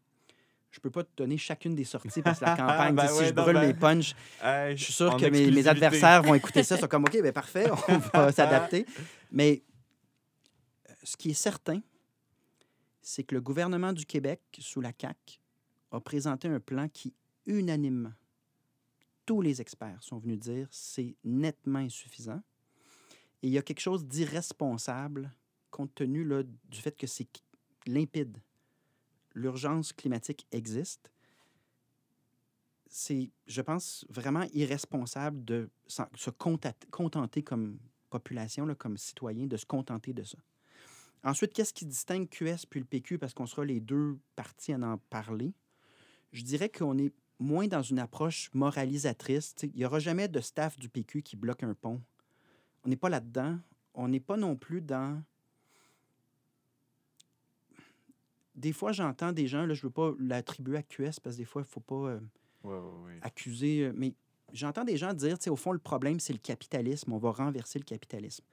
je 0.71 0.79
peux 0.79 0.91
pas 0.91 1.03
te 1.03 1.11
donner 1.17 1.37
chacune 1.37 1.75
des 1.75 1.85
sorties 1.85 2.23
parce 2.23 2.39
que 2.39 2.45
la 2.45 2.57
campagne, 2.57 2.95
ben 2.95 3.09
si 3.09 3.27
je 3.27 3.33
brûle 3.33 3.59
mes 3.59 3.75
punchs, 3.75 4.15
je 4.43 4.75
suis 4.77 4.93
sûr 4.93 5.17
que 5.17 5.27
mes, 5.27 5.67
adversaires 5.67 6.23
vont 6.23 6.35
écouter 6.35 6.63
ça, 6.63 6.77
sont 6.79 6.89
comme 6.89 7.05
OK, 7.05 7.21
ben 7.21 7.33
parfait, 7.33 7.69
on 7.71 7.99
va 7.99 8.33
s'adapter. 8.33 8.87
Mais 9.33 9.63
euh, 10.89 10.93
ce 11.03 11.17
qui 11.17 11.31
est 11.31 11.35
certain, 11.35 11.81
c'est 13.03 13.25
que 13.25 13.35
le 13.35 13.41
gouvernement 13.41 13.93
du 13.93 14.07
Québec, 14.07 14.41
sous 14.59 14.81
la 14.81 14.93
CAQ, 14.99 15.41
a 15.91 16.01
présenté 16.01 16.47
un 16.49 16.61
plan 16.61 16.89
qui, 16.89 17.15
unanimement, 17.47 18.13
tous 19.27 19.41
les 19.41 19.61
experts 19.61 20.03
sont 20.03 20.19
venus 20.19 20.39
dire 20.39 20.69
c'est 20.71 21.17
nettement 21.25 21.81
insuffisant. 21.81 22.41
Et 23.43 23.49
il 23.49 23.53
y 23.53 23.59
a 23.59 23.63
quelque 23.63 23.81
chose 23.81 24.05
d'irresponsable 24.05 25.33
compte 25.71 25.95
tenu 25.95 26.25
là, 26.25 26.43
du 26.43 26.81
fait 26.81 26.97
que 26.97 27.07
c'est 27.07 27.29
limpide 27.87 28.37
l'urgence 29.35 29.93
climatique 29.93 30.47
existe, 30.53 31.11
c'est, 32.89 33.31
je 33.47 33.63
pense, 33.63 34.05
vraiment 34.09 34.47
irresponsable 34.53 35.45
de 35.45 35.71
se 35.87 36.31
contenter 36.31 37.43
comme 37.43 37.79
population, 38.11 38.75
comme 38.75 38.97
citoyen, 38.97 39.47
de 39.47 39.57
se 39.57 39.65
contenter 39.65 40.13
de 40.13 40.25
ça. 40.25 40.39
Ensuite, 41.23 41.53
qu'est-ce 41.53 41.73
qui 41.73 41.87
distingue 41.87 42.29
QS 42.29 42.67
puis 42.69 42.81
le 42.81 42.87
PQ, 42.87 43.19
parce 43.19 43.35
qu'on 43.35 43.47
sera 43.47 43.65
les 43.65 43.81
deux 43.81 44.19
partis 44.35 44.73
à 44.73 44.79
en 44.79 44.99
parler? 44.99 45.53
Je 46.33 46.43
dirais 46.43 46.69
qu'on 46.69 46.99
est 46.99 47.13
moins 47.39 47.69
dans 47.69 47.83
une 47.83 47.99
approche 47.99 48.51
moralisatrice. 48.55 49.55
il 49.63 49.73
n'y 49.75 49.85
aura 49.85 49.99
jamais 49.99 50.29
de 50.29 50.41
staff 50.41 50.79
du 50.79 50.89
PQ 50.89 51.23
qui 51.23 51.37
bloque 51.37 51.63
un 51.63 51.75
pont. 51.75 52.01
On 52.85 52.89
n'est 52.89 52.97
pas 52.97 53.09
là-dedans. 53.09 53.59
On 53.95 54.09
n'est 54.09 54.21
pas 54.21 54.37
non 54.37 54.57
plus 54.57 54.81
dans 54.81 55.23
des 58.61 58.73
fois, 58.73 58.93
j'entends 58.93 59.33
des 59.33 59.47
gens, 59.47 59.65
là, 59.65 59.75
je 59.75 59.81
ne 59.81 59.85
veux 59.85 59.91
pas 59.91 60.13
l'attribuer 60.19 60.77
à 60.77 60.83
QS 60.83 61.19
parce 61.23 61.37
que 61.37 61.41
des 61.41 61.45
fois, 61.45 61.63
il 61.63 61.65
ne 61.65 61.71
faut 61.71 61.81
pas 61.81 62.21
euh, 62.67 63.19
accuser, 63.23 63.87
euh, 63.87 63.93
mais 63.97 64.15
j'entends 64.53 64.85
des 64.85 64.99
gens 64.99 65.15
dire, 65.15 65.39
au 65.49 65.57
fond, 65.57 65.73
le 65.73 65.79
problème, 65.79 66.21
c'est 66.21 66.35
le 66.35 66.39
capitalisme, 66.39 67.13
on 67.13 67.19
va 67.19 67.31
renverser 67.31 67.79
le 67.79 67.85
capitalisme. 67.85 68.45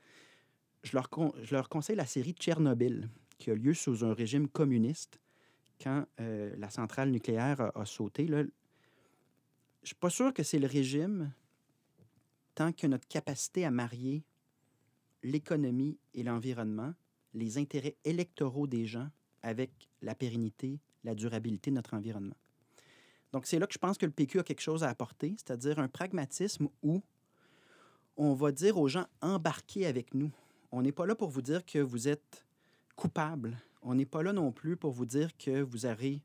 Je 0.83 0.93
leur, 0.93 1.09
je 1.43 1.53
leur 1.53 1.67
conseille 1.67 1.97
la 1.97 2.05
série 2.05 2.31
Tchernobyl, 2.31 3.09
qui 3.37 3.51
a 3.51 3.55
lieu 3.55 3.73
sous 3.73 4.05
un 4.05 4.13
régime 4.13 4.47
communiste 4.47 5.19
quand 5.81 6.05
euh, 6.21 6.55
la 6.57 6.69
centrale 6.69 7.11
nucléaire 7.11 7.71
a, 7.75 7.85
sauté. 7.85 8.27
Là. 8.27 8.37
Je 8.37 8.43
ne 8.43 8.51
suis 9.83 9.95
pas 9.95 10.09
sûr 10.09 10.33
que 10.33 10.41
c'est 10.41 10.59
le 10.59 10.67
régime 10.67 11.33
tant 12.55 12.71
que 12.71 12.87
notre 12.87 13.07
capacité 13.07 13.65
à 13.65 13.71
marier 13.71 14.23
l'économie 15.21 15.99
et 16.13 16.23
l'environnement, 16.23 16.93
les 17.33 17.57
intérêts 17.57 17.97
électoraux 18.05 18.67
des 18.67 18.85
gens 18.85 19.09
avec 19.43 19.86
la 20.01 20.15
pérennité, 20.15 20.79
la 21.03 21.15
durabilité 21.15 21.71
de 21.71 21.75
notre 21.75 21.93
environnement. 21.93 22.35
Donc, 23.33 23.45
c'est 23.45 23.59
là 23.59 23.67
que 23.67 23.73
je 23.73 23.79
pense 23.79 23.97
que 23.97 24.05
le 24.05 24.11
PQ 24.11 24.39
a 24.39 24.43
quelque 24.43 24.61
chose 24.61 24.83
à 24.83 24.89
apporter, 24.89 25.35
c'est-à-dire 25.37 25.79
un 25.79 25.87
pragmatisme 25.87 26.69
où 26.81 27.01
on 28.15 28.33
va 28.33 28.51
dire 28.51 28.77
aux 28.77 28.87
gens 28.87 29.05
embarquez 29.21 29.85
avec 29.85 30.13
nous. 30.13 30.31
On 30.71 30.81
n'est 30.81 30.91
pas 30.91 31.05
là 31.05 31.15
pour 31.15 31.29
vous 31.29 31.41
dire 31.41 31.65
que 31.65 31.79
vous 31.79 32.07
êtes 32.07 32.45
coupable. 32.95 33.57
On 33.81 33.95
n'est 33.95 34.05
pas 34.05 34.23
là 34.23 34.33
non 34.33 34.51
plus 34.51 34.75
pour 34.75 34.91
vous 34.91 35.05
dire 35.05 35.35
que 35.37 35.61
vous 35.61 35.85
avez 35.85 36.21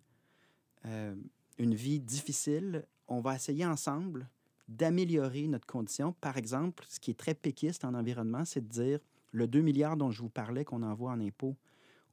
euh, 0.86 1.14
une 1.58 1.74
vie 1.74 2.00
difficile. 2.00 2.84
On 3.08 3.20
va 3.20 3.34
essayer 3.34 3.66
ensemble 3.66 4.28
d'améliorer 4.68 5.46
notre 5.48 5.66
condition. 5.66 6.12
Par 6.14 6.36
exemple, 6.36 6.84
ce 6.88 6.98
qui 6.98 7.10
est 7.10 7.18
très 7.18 7.34
péquiste 7.34 7.84
en 7.84 7.94
environnement, 7.94 8.44
c'est 8.44 8.66
de 8.66 8.72
dire 8.72 8.98
le 9.32 9.46
2 9.46 9.60
milliards 9.60 9.96
dont 9.96 10.10
je 10.10 10.22
vous 10.22 10.30
parlais 10.30 10.64
qu'on 10.64 10.82
envoie 10.82 11.12
en 11.12 11.20
impôts 11.20 11.56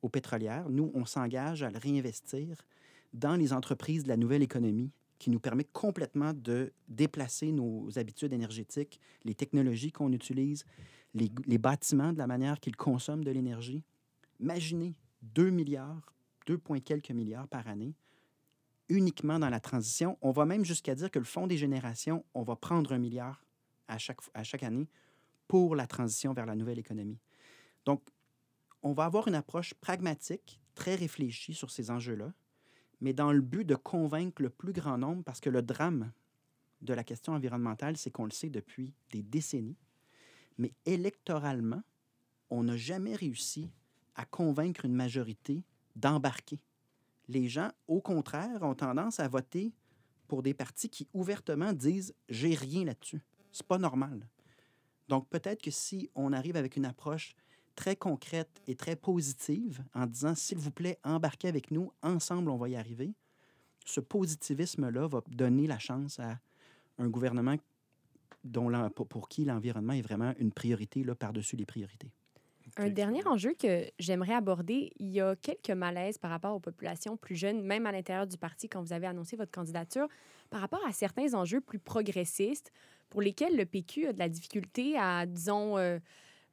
aux 0.02 0.10
pétrolières. 0.10 0.70
Nous, 0.70 0.92
on 0.94 1.06
s'engage 1.06 1.64
à 1.64 1.70
le 1.70 1.78
réinvestir 1.78 2.66
dans 3.14 3.36
les 3.36 3.54
entreprises 3.54 4.04
de 4.04 4.10
la 4.10 4.18
nouvelle 4.18 4.44
économie 4.44 4.92
qui 5.18 5.30
nous 5.30 5.40
permet 5.40 5.66
complètement 5.66 6.34
de 6.34 6.72
déplacer 6.88 7.52
nos 7.52 7.90
habitudes 7.98 8.32
énergétiques, 8.32 9.02
les 9.26 9.36
technologies 9.36 9.92
qu'on 9.92 10.14
utilise, 10.14 10.66
les, 11.14 11.58
bâtiments 11.58 12.14
de 12.14 12.18
la 12.18 12.28
manière 12.28 12.60
qu'ils 12.60 12.78
consomment 12.78 13.24
de 13.24 13.32
l'énergie. 13.32 13.84
Imaginez 14.40 14.96
2 15.22 15.50
milliards, 15.50 16.14
2, 16.48 16.60
quelques 16.84 17.12
milliards 17.12 17.48
par 17.48 17.68
année 17.68 17.94
uniquement 18.88 19.38
dans 19.38 19.50
la 19.50 19.60
transition. 19.60 20.18
On 20.22 20.32
va 20.32 20.46
même 20.46 20.66
jusqu'à 20.66 20.96
dire 20.96 21.12
que 21.12 21.20
le 21.20 21.26
Fonds 21.26 21.48
des 21.48 21.58
générations, 21.58 22.26
on 22.34 22.44
va 22.44 22.56
prendre 22.56 22.92
un 22.92 22.98
milliard 22.98 23.46
à 23.88 23.98
chaque, 23.98 24.20
à 24.34 24.44
chaque 24.44 24.64
année 24.64 24.88
pour 25.48 25.76
la 25.76 25.86
transition 25.86 26.34
vers 26.34 26.46
la 26.46 26.56
nouvelle 26.56 26.80
économie. 26.80 27.20
Donc, 27.86 28.02
on 28.82 28.94
va 28.94 29.06
avoir 29.06 29.28
une 29.28 29.36
approche 29.36 29.74
pragmatique, 29.76 30.60
très 30.76 30.96
réfléchie 30.96 31.54
sur 31.54 31.72
ces 31.72 31.92
enjeux-là, 31.92 32.34
mais 33.02 33.14
dans 33.14 33.32
le 33.32 33.42
but 33.42 33.66
de 33.66 33.76
convaincre 33.76 34.42
le 34.42 34.50
plus 34.50 34.74
grand 34.74 34.98
nombre, 34.98 35.24
parce 35.24 35.40
que 35.40 35.50
le 35.50 35.62
drame 35.62 36.12
de 36.82 36.94
la 36.94 37.04
question 37.04 37.34
environnementale, 37.34 37.98
c'est 37.98 38.12
qu'on 38.12 38.26
le 38.26 38.32
sait 38.32 38.50
depuis 38.50 38.94
des 39.12 39.22
décennies, 39.22 39.78
mais 40.58 40.74
électoralement, 40.86 41.84
on 42.50 42.64
n'a 42.64 42.78
jamais 42.78 43.16
réussi 43.16 43.70
à 44.16 44.26
convaincre 44.26 44.86
une 44.86 44.96
majorité 44.96 45.64
d'embarquer. 45.96 46.60
Les 47.28 47.48
gens, 47.48 47.72
au 47.88 48.02
contraire, 48.02 48.64
ont 48.64 48.76
tendance 48.76 49.20
à 49.20 49.28
voter 49.28 49.74
pour 50.28 50.44
des 50.44 50.54
partis 50.54 50.90
qui 50.90 51.08
ouvertement 51.14 51.74
disent 51.74 52.14
j'ai 52.28 52.56
rien 52.56 52.86
là-dessus. 52.86 53.22
C'est 53.52 53.66
pas 53.66 53.78
normal. 53.78 54.28
Donc 55.08 55.28
peut-être 55.30 55.62
que 55.62 55.72
si 55.72 56.10
on 56.16 56.34
arrive 56.34 56.56
avec 56.56 56.76
une 56.76 56.86
approche 56.86 57.36
très 57.80 57.96
concrète 57.96 58.62
et 58.68 58.76
très 58.76 58.98
positive 58.98 59.82
en 59.94 60.06
disant 60.06 60.36
s'il 60.36 60.58
vous 60.58 60.70
plaît, 60.70 61.00
embarquez 61.06 61.48
avec 61.48 61.72
nous, 61.72 61.94
ensemble 62.04 62.52
on 62.52 62.58
va 62.58 62.68
y 62.68 62.76
arriver, 62.76 63.14
ce 63.86 64.02
positivisme-là 64.02 65.08
va 65.08 65.22
donner 65.30 65.66
la 65.66 65.80
chance 65.80 66.20
à 66.20 66.40
un 66.98 67.08
gouvernement 67.08 67.56
dont 68.44 68.70
pour 68.90 69.30
qui 69.30 69.46
l'environnement 69.46 69.94
est 69.94 70.02
vraiment 70.02 70.34
une 70.40 70.52
priorité 70.52 71.06
par-dessus 71.18 71.56
les 71.56 71.66
priorités. 71.66 72.12
Un 72.76 72.90
dernier 72.90 73.26
enjeu 73.26 73.54
que 73.54 73.86
j'aimerais 73.98 74.34
aborder, 74.34 74.92
il 75.00 75.12
y 75.12 75.22
a 75.22 75.38
quelques 75.38 75.72
malaises 75.72 76.18
par 76.18 76.32
rapport 76.32 76.54
aux 76.54 76.60
populations 76.60 77.16
plus 77.16 77.38
jeunes, 77.38 77.64
même 77.64 77.86
à 77.86 77.94
l'intérieur 77.94 78.28
du 78.28 78.38
parti 78.38 78.68
quand 78.68 78.84
vous 78.84 78.92
avez 78.92 79.08
annoncé 79.08 79.38
votre 79.38 79.52
candidature, 79.52 80.08
par 80.50 80.60
rapport 80.60 80.86
à 80.86 80.92
certains 80.92 81.34
enjeux 81.34 81.62
plus 81.62 81.80
progressistes 81.80 82.74
pour 83.10 83.22
lesquels 83.22 83.56
le 83.56 83.66
PQ 83.66 84.08
a 84.08 84.14
de 84.14 84.20
la 84.20 84.28
difficulté 84.28 84.98
à, 84.98 85.26
disons, 85.26 85.78
euh, 85.78 85.98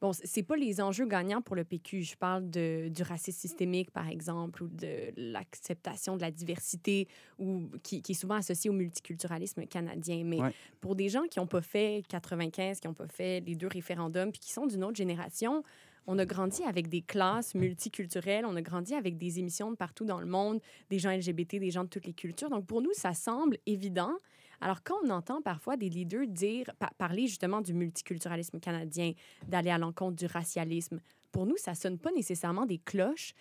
bon, 0.01 0.13
c'est 0.13 0.43
pas 0.43 0.57
les 0.57 0.81
enjeux 0.81 1.07
gagnants 1.07 1.43
pour 1.43 1.57
le 1.57 1.65
PQ. 1.65 2.03
Je 2.03 2.17
parle 2.17 2.49
de, 2.51 2.89
du 2.89 3.03
racisme 3.03 3.39
systémique, 3.39 3.91
par 3.91 4.09
exemple, 4.09 4.63
ou 4.63 4.69
de 4.69 5.13
l'acceptation 5.17 6.17
de 6.17 6.23
la 6.23 6.31
diversité, 6.31 7.09
ou 7.39 7.69
qui, 7.83 8.03
qui, 8.03 8.13
est 8.13 8.17
souvent 8.17 8.37
associé 8.37 8.71
au 8.71 8.75
multiculturalisme 8.75 9.67
canadien. 9.67 10.23
Mais 10.25 10.39
pour 10.81 10.97
des 10.97 11.09
gens 11.09 11.25
qui 11.31 11.39
n'ont 11.39 11.47
pas 11.47 11.63
fait 11.63 12.03
95, 12.09 12.81
qui 12.81 12.89
n'ont 12.89 12.95
pas 12.95 13.09
fait 13.09 13.41
les 13.41 13.55
deux 13.55 13.69
référendums, 13.69 14.33
puis 14.33 14.41
qui 14.41 14.53
sont 14.53 14.67
d'une 14.67 14.85
autre 14.85 14.97
génération, 14.97 15.63
on 16.07 16.19
a 16.19 16.25
grandi 16.25 16.63
avec 16.63 16.89
des 16.89 17.03
classes 17.03 17.55
multiculturelles, 17.55 18.45
on 18.47 18.57
a 18.57 18.63
grandi 18.63 18.95
avec 18.95 19.19
des 19.19 19.39
émissions 19.39 19.71
de 19.71 19.77
partout 19.77 20.05
dans 20.05 20.21
le 20.21 20.27
monde, 20.27 20.61
des 20.89 20.99
gens 20.99 21.11
LGBT, 21.11 21.57
des 21.57 21.71
gens 21.71 21.85
de 21.85 21.89
toutes 21.89 22.07
les 22.07 22.13
cultures. 22.13 22.49
Donc, 22.49 22.67
pour 22.67 22.81
nous, 22.81 22.93
ça 22.93 23.13
semble 23.13 23.59
évident. 23.67 24.13
Alors, 24.61 24.83
quand 24.83 24.97
on 25.05 25.11
entend 25.11 25.43
parfois 25.43 25.77
des 25.77 25.89
leaders 25.89 26.27
dire, 26.27 26.67
parler 26.99 27.27
justement 27.27 27.61
du 27.61 27.75
multiculturalisme 27.75 28.61
canadien, 28.61 29.13
d'aller 29.49 29.71
à 29.71 29.79
l'encontre 29.79 30.17
du 30.17 30.27
racialisme, 30.27 31.01
pour 31.33 31.47
nous, 31.47 31.57
ça 31.57 31.75
sonne 31.75 31.99
pas 31.99 32.13
nécessairement 32.13 32.67
des 32.67 32.79
cloches. 32.79 33.35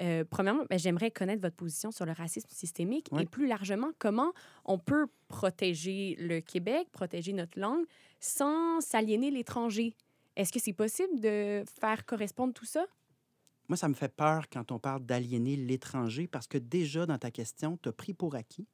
Euh, 0.00 0.24
premièrement, 0.28 0.64
ben, 0.70 0.78
j'aimerais 0.78 1.10
connaître 1.10 1.42
votre 1.42 1.56
position 1.56 1.90
sur 1.90 2.06
le 2.06 2.12
racisme 2.12 2.48
systémique 2.50 3.08
et 3.20 3.26
plus 3.26 3.46
largement, 3.46 3.90
comment 3.98 4.32
on 4.64 4.78
peut 4.78 5.06
protéger 5.28 6.16
le 6.18 6.40
Québec, 6.40 6.88
protéger 6.92 7.32
notre 7.32 7.60
langue 7.60 7.84
sans 8.18 8.80
s'aliéner 8.80 9.30
l'étranger. 9.30 9.94
Est-ce 10.36 10.50
que 10.50 10.60
c'est 10.60 10.72
possible 10.72 11.20
de 11.20 11.62
faire 11.78 12.06
correspondre 12.06 12.54
tout 12.54 12.64
ça? 12.64 12.86
Moi, 13.68 13.76
ça 13.76 13.88
me 13.88 13.94
fait 13.94 14.08
peur 14.08 14.48
quand 14.50 14.72
on 14.72 14.78
parle 14.78 15.04
d'aliéner 15.04 15.56
l'étranger 15.56 16.26
parce 16.26 16.46
que 16.46 16.58
déjà 16.58 17.06
dans 17.06 17.18
ta 17.18 17.30
question, 17.30 17.78
tu 17.82 17.88
as 17.88 17.92
pris 17.92 18.14
pour 18.14 18.34
acquis 18.34 18.66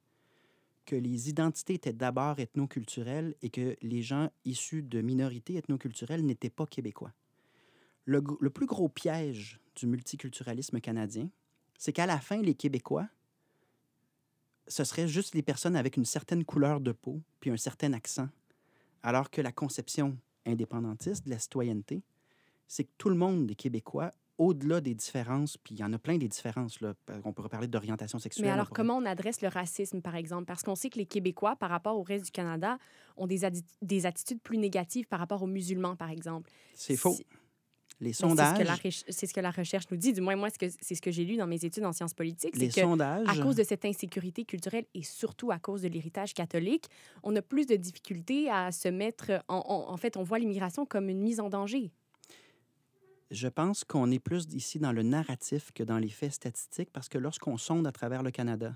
que 0.89 0.95
les 0.95 1.29
identités 1.29 1.75
étaient 1.75 1.93
d'abord 1.93 2.39
ethnoculturelles 2.39 3.35
et 3.43 3.51
que 3.51 3.77
les 3.83 4.01
gens 4.01 4.31
issus 4.43 4.81
de 4.81 5.01
minorités 5.01 5.55
ethnoculturelles 5.55 6.25
n'étaient 6.25 6.49
pas 6.49 6.65
québécois. 6.65 7.13
Le, 8.05 8.21
plus 8.49 8.65
gros 8.65 8.89
piège 8.89 9.59
du 9.75 9.85
multiculturalisme 9.85 10.81
canadien, 10.81 11.29
c'est 11.77 11.93
qu'à 11.93 12.07
la 12.07 12.19
fin, 12.19 12.41
les 12.41 12.55
Québécois, 12.55 13.07
ce 14.67 14.83
seraient 14.83 15.07
juste 15.07 15.35
les 15.35 15.43
personnes 15.43 15.75
avec 15.75 15.95
une 15.95 16.05
certaine 16.05 16.43
couleur 16.43 16.81
de 16.81 16.91
peau 16.91 17.21
puis 17.39 17.51
un 17.51 17.57
certain 17.57 17.93
accent, 17.93 18.29
alors 19.03 19.29
que 19.29 19.41
la 19.41 19.51
conception 19.51 20.17
indépendantiste 20.47 21.25
de 21.25 21.29
la 21.29 21.37
citoyenneté, 21.37 22.01
c'est 22.67 22.85
que 22.85 22.93
tout 22.97 23.09
le 23.09 23.15
monde 23.15 23.51
est 23.51 23.55
québécois 23.55 24.11
au-delà 24.39 24.79
des 24.79 24.95
différences, 24.95 25.57
puis 25.57 25.75
il 25.75 25.79
y 25.79 25.83
en 25.83 25.91
a 25.91 25.99
plein 25.99 26.17
des 26.17 26.29
différences, 26.29 26.79
là. 26.79 26.93
On 27.25 27.33
pourrait 27.33 27.49
parler 27.49 27.67
d'orientation 27.67 28.19
sexuelle. 28.19 28.45
Mais 28.45 28.51
alors, 28.51 28.69
comment 28.69 28.95
on 28.95 29.05
adresse 29.05 29.41
le 29.41 29.49
racisme, 29.49 30.01
par 30.01 30.15
exemple? 30.15 30.45
Parce 30.45 30.63
qu'on 30.63 30.75
sait 30.75 30.89
que 30.89 30.97
les 30.97 31.05
Québécois, 31.05 31.57
par 31.57 31.69
rapport 31.69 31.97
au 31.97 32.03
reste 32.03 32.25
du 32.25 32.31
Canada, 32.31 32.79
ont 33.17 33.27
des, 33.27 33.41
des 33.81 34.05
attitudes 34.05 34.41
plus 34.41 34.57
négatives 34.57 35.07
par 35.07 35.19
rapport 35.19 35.43
aux 35.43 35.47
musulmans, 35.47 35.97
par 35.97 36.09
exemple. 36.09 36.49
C'est 36.73 36.95
faux. 36.95 37.17
Les 37.99 38.13
sondages. 38.13 38.65
C'est 39.09 39.27
ce, 39.27 39.33
que 39.33 39.41
la 39.41 39.51
recherche 39.51 39.83
nous 39.91 39.97
dit. 39.97 40.13
Du 40.13 40.21
moins, 40.21 40.37
moi, 40.37 40.47
c'est 40.57 40.95
ce 40.95 41.01
que 41.01 41.11
j'ai 41.11 41.25
lu 41.25 41.35
dans 41.35 41.47
mes 41.47 41.65
études 41.65 41.83
en 41.83 41.91
sciences 41.91 42.13
politiques. 42.13 42.55
Les 42.55 42.69
que, 42.69 42.79
sondages. 42.79 43.27
À 43.27 43.43
cause 43.43 43.57
de 43.57 43.63
cette 43.63 43.83
insécurité 43.83 44.45
culturelle 44.45 44.85
et 44.93 45.03
surtout 45.03 45.51
à 45.51 45.59
cause 45.59 45.81
de 45.81 45.89
l'héritage 45.89 46.33
catholique, 46.33 46.85
on 47.23 47.35
a 47.35 47.41
plus 47.41 47.65
de 47.65 47.75
difficultés 47.75 48.49
à 48.49 48.71
se 48.71 48.87
mettre. 48.87 49.43
En, 49.49 49.85
en 49.89 49.97
fait, 49.97 50.15
on 50.15 50.23
voit 50.23 50.39
l'immigration 50.39 50.85
comme 50.85 51.09
une 51.09 51.19
mise 51.19 51.41
en 51.41 51.49
danger. 51.49 51.91
Je 53.31 53.47
pense 53.47 53.83
qu'on 53.83 54.09
est 54.09 54.19
plus 54.19 54.45
ici 54.53 54.79
dans 54.79 54.91
le 54.91 55.03
narratif 55.03 55.71
que 55.71 55.83
dans 55.83 55.99
les 55.99 56.09
faits 56.09 56.33
statistiques 56.33 56.89
parce 56.91 57.09
que 57.09 57.19
lorsqu'on 57.19 57.57
sonde 57.57 57.85
à 57.85 57.91
travers 57.91 58.23
le 58.23 58.31
Canada 58.31 58.75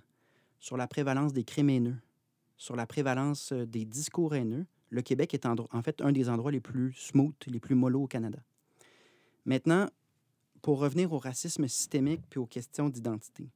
sur 0.59 0.77
la 0.77 0.87
prévalence 0.87 1.33
des 1.33 1.43
crimes 1.43 1.71
haineux, 1.71 1.97
sur 2.55 2.75
la 2.75 2.85
prévalence 2.85 3.51
euh, 3.51 3.65
des 3.65 3.83
discours 3.83 4.35
haineux, 4.35 4.65
le 4.89 5.01
Québec 5.01 5.33
est 5.33 5.47
en, 5.47 5.81
fait 5.81 6.01
un 6.01 6.11
des 6.11 6.29
endroits 6.29 6.51
les 6.51 6.59
plus 6.59 6.93
smooth, 6.93 7.33
les 7.47 7.59
plus 7.59 7.73
mollo 7.73 8.03
au 8.03 8.07
Canada. 8.07 8.37
Maintenant, 9.45 9.87
pour 10.61 10.79
revenir 10.79 11.11
au 11.11 11.17
racisme 11.17 11.67
systémique 11.67 12.21
puis 12.29 12.39
aux 12.39 12.45
questions 12.45 12.89
d'identité. 12.89 13.49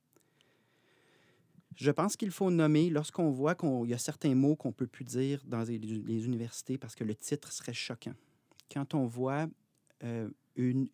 Je 1.76 1.92
pense 1.92 2.18
qu'il 2.18 2.32
faut 2.32 2.50
nommer, 2.50 2.90
lorsqu'on 2.90 3.30
voit 3.30 3.54
qu'il 3.54 3.88
y 3.88 3.94
a 3.94 4.00
certains 4.00 4.34
mots 4.34 4.56
qu'on 4.56 4.70
ne 4.70 4.74
peut 4.74 4.88
plus 4.88 5.06
dire 5.06 5.44
dans 5.46 5.62
les, 5.62 6.26
universités 6.26 6.80
parce 6.80 6.96
que 6.96 7.04
le 7.04 7.14
titre 7.14 7.52
serait 7.52 7.74
choquant. 7.74 8.16
Quand 8.72 8.96
on 8.96 9.06
voit 9.06 9.48
euh, 10.04 10.28
une 10.58 10.90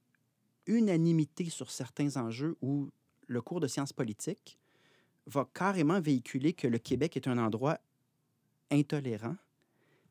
unanimité 0.67 1.49
sur 1.49 1.71
certains 1.71 2.15
enjeux 2.17 2.55
où 2.61 2.89
le 3.27 3.41
cours 3.41 3.59
de 3.59 3.67
sciences 3.67 3.93
politiques 3.93 4.59
va 5.25 5.49
carrément 5.53 5.99
véhiculer 5.99 6.53
que 6.53 6.67
le 6.67 6.77
Québec 6.77 7.17
est 7.17 7.27
un 7.27 7.37
endroit 7.37 7.79
intolérant, 8.69 9.35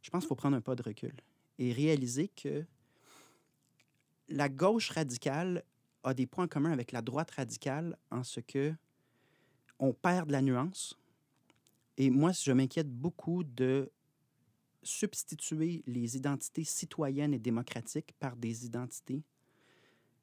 je 0.01 0.11
pense 0.11 0.25
qu'il 0.25 0.29
faut 0.29 0.35
prendre 0.35 0.57
un 0.57 0.61
pas 0.61 0.75
de 0.75 0.83
recul 0.83 1.15
et 1.59 1.73
réaliser 1.73 2.29
que 2.29 2.65
la 4.29 4.49
gauche 4.49 4.91
radicale 4.91 5.65
a 6.03 6.15
des 6.15 6.27
points 6.27 6.49
communs 6.49 6.73
avec 6.73 6.93
la 6.93 7.03
droite 7.03 7.31
radicale 7.33 7.97
en 8.11 8.25
ce 8.25 8.41
que 8.41 8.75
on 9.79 9.93
perd 9.93 10.29
de 10.29 10.33
la 10.33 10.43
nuance. 10.43 10.97
Et 11.97 12.09
moi, 12.11 12.33
je 12.33 12.53
m'inquiète 12.53 12.91
beaucoup 12.91 13.45
de 13.45 13.91
substituer 14.83 15.83
les 15.87 16.17
identités 16.17 16.65
citoyennes 16.65 17.35
et 17.35 17.38
démocratiques 17.38 18.12
par 18.19 18.37
des 18.37 18.65
identités 18.65 19.23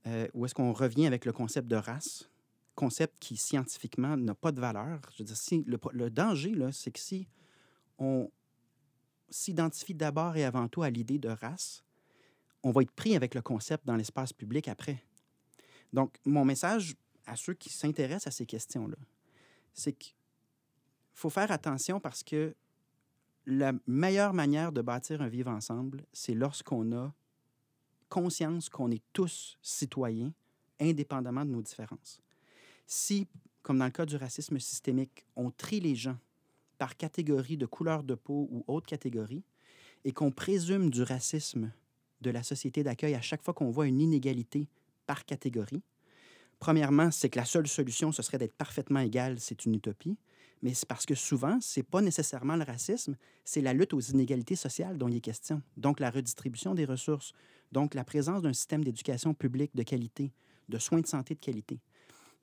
euh, 0.07 0.27
où 0.33 0.45
est-ce 0.45 0.55
qu'on 0.55 0.73
revient 0.73 1.07
avec 1.07 1.25
le 1.25 1.33
concept 1.33 1.67
de 1.67 1.75
race, 1.75 2.29
concept 2.75 3.19
qui 3.19 3.38
scientifiquement 3.38 4.15
n'a 4.15 4.35
pas 4.35 4.51
de 4.51 4.62
valeur. 4.62 5.01
Je 5.13 5.19
veux 5.19 5.25
dire, 5.25 5.38
si, 5.38 5.63
le, 5.67 5.77
le 5.91 6.09
danger, 6.09 6.55
c'est 6.71 6.91
que 6.91 6.99
si 6.99 7.27
on 7.97 8.31
s'identifie 9.29 9.93
d'abord 9.93 10.38
et 10.38 10.45
avant 10.45 10.67
tout 10.67 10.83
à 10.83 10.89
l'idée 10.89 11.19
de 11.19 11.29
race, 11.29 11.83
on 12.63 12.71
va 12.71 12.81
être 12.81 12.91
pris 12.91 13.15
avec 13.15 13.35
le 13.35 13.41
concept 13.41 13.85
dans 13.85 13.95
l'espace 13.95 14.33
public 14.33 14.67
après. 14.67 15.03
Donc, 15.93 16.17
mon 16.25 16.45
message 16.45 16.95
à 17.25 17.35
ceux 17.35 17.53
qui 17.53 17.69
s'intéressent 17.69 18.27
à 18.27 18.31
ces 18.31 18.45
questions-là, 18.45 18.97
c'est 19.73 19.93
qu'il 19.93 20.15
faut 21.13 21.29
faire 21.29 21.51
attention 21.51 21.99
parce 21.99 22.23
que 22.23 22.55
la 23.45 23.73
meilleure 23.88 24.33
manière 24.33 24.71
de 24.71 24.81
bâtir 24.81 25.21
un 25.21 25.27
vivre 25.27 25.51
ensemble, 25.51 26.05
c'est 26.13 26.33
lorsqu'on 26.33 26.91
a 26.95 27.13
conscience 28.10 28.69
qu'on 28.69 28.91
est 28.91 29.04
tous 29.13 29.58
citoyens, 29.62 30.34
indépendamment 30.80 31.45
de 31.45 31.52
nos 31.52 31.62
différences. 31.62 32.22
Si, 32.86 33.28
comme 33.62 33.80
dans 33.80 33.86
le 33.86 33.91
cas 33.91 34.06
du 34.06 34.15
racisme 34.15 34.60
systémique, 34.60 35.26
on 35.36 35.52
trie 35.52 35.80
les 35.80 35.95
gens 35.95 36.17
par 36.78 36.98
catégorie 36.98 37.58
de 37.58 37.65
couleur 37.65 38.04
de 38.04 38.15
peau 38.15 38.48
ou 38.52 38.63
autre 38.67 38.88
catégorie, 38.88 39.43
et 40.06 40.12
qu'on 40.12 40.32
présume 40.32 40.89
du 40.89 41.04
racisme 41.04 41.72
de 42.22 42.32
la 42.32 42.43
société 42.43 42.84
d'accueil 42.84 43.15
à 43.15 43.22
chaque 43.22 43.43
fois 43.43 43.54
qu'on 43.54 43.69
voit 43.69 43.88
une 43.88 44.02
inégalité 44.02 44.67
par 45.06 45.26
catégorie. 45.26 45.84
Premièrement, 46.60 47.12
c'est 47.12 47.30
que 47.30 47.39
la 47.39 47.45
seule 47.45 47.67
solution, 47.67 48.12
ce 48.12 48.22
serait 48.22 48.38
d'être 48.38 48.56
parfaitement 48.56 49.00
égal, 49.00 49.39
c'est 49.39 49.65
une 49.65 49.76
utopie. 49.76 50.17
Mais 50.62 50.74
c'est 50.74 50.88
parce 50.88 51.06
que 51.06 51.15
souvent, 51.15 51.58
c'est 51.62 51.84
pas 51.84 52.02
nécessairement 52.02 52.56
le 52.56 52.63
racisme, 52.63 53.15
c'est 53.45 53.62
la 53.62 53.74
lutte 53.74 53.93
aux 53.93 54.00
inégalités 54.00 54.56
sociales 54.56 54.98
dont 54.98 55.08
il 55.08 55.17
est 55.17 55.22
question. 55.22 55.62
Donc, 55.78 56.00
la 56.00 56.10
redistribution 56.10 56.76
des 56.76 56.86
ressources, 56.86 57.34
donc 57.72 57.93
la 57.93 58.04
présence 58.04 58.41
d'un 58.41 58.54
système 58.54 58.84
d'éducation 58.84 59.34
publique 59.34 59.76
de 59.76 59.84
qualité, 59.84 60.34
de 60.67 60.78
soins 60.78 61.02
de 61.02 61.08
santé 61.08 61.36
de 61.36 61.39
qualité. 61.39 61.80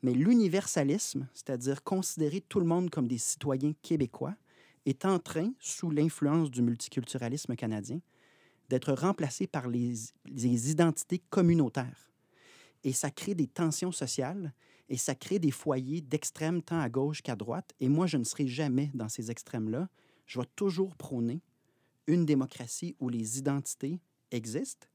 Mais 0.02 0.12
l'universalisme, 0.12 1.28
c'est-à-dire 1.34 1.82
considérer 1.82 2.40
tout 2.40 2.60
le 2.60 2.66
monde 2.66 2.90
comme 2.90 3.08
des 3.08 3.18
citoyens 3.18 3.72
québécois, 3.82 4.34
est 4.86 5.04
en 5.04 5.18
train, 5.18 5.52
sous 5.58 5.90
l'influence 5.90 6.50
du 6.50 6.62
multiculturalisme 6.62 7.56
canadien, 7.56 8.00
d'être 8.68 8.92
remplacé 8.92 9.46
par 9.46 9.68
les, 9.68 9.94
les, 10.26 10.70
identités 10.70 11.20
communautaires. 11.30 12.12
Et 12.84 12.92
ça 12.92 13.10
crée 13.10 13.34
des 13.34 13.46
tensions 13.46 13.92
sociales 13.92 14.52
et 14.88 14.96
ça 14.96 15.14
crée 15.14 15.38
des 15.38 15.50
foyers 15.50 16.00
d'extrême 16.00 16.62
tant 16.62 16.78
à 16.78 16.88
gauche 16.88 17.22
qu'à 17.22 17.36
droite. 17.36 17.74
Et 17.80 17.88
moi, 17.88 18.06
je 18.06 18.16
ne 18.16 18.24
serai 18.24 18.46
jamais 18.46 18.90
dans 18.94 19.08
ces 19.08 19.30
extrêmes-là. 19.30 19.88
Je 20.26 20.38
vais 20.38 20.46
toujours 20.56 20.96
prôner 20.96 21.42
une 22.06 22.24
démocratie 22.24 22.94
où 23.00 23.08
les 23.08 23.38
identités 23.38 24.00
existent, 24.30 24.86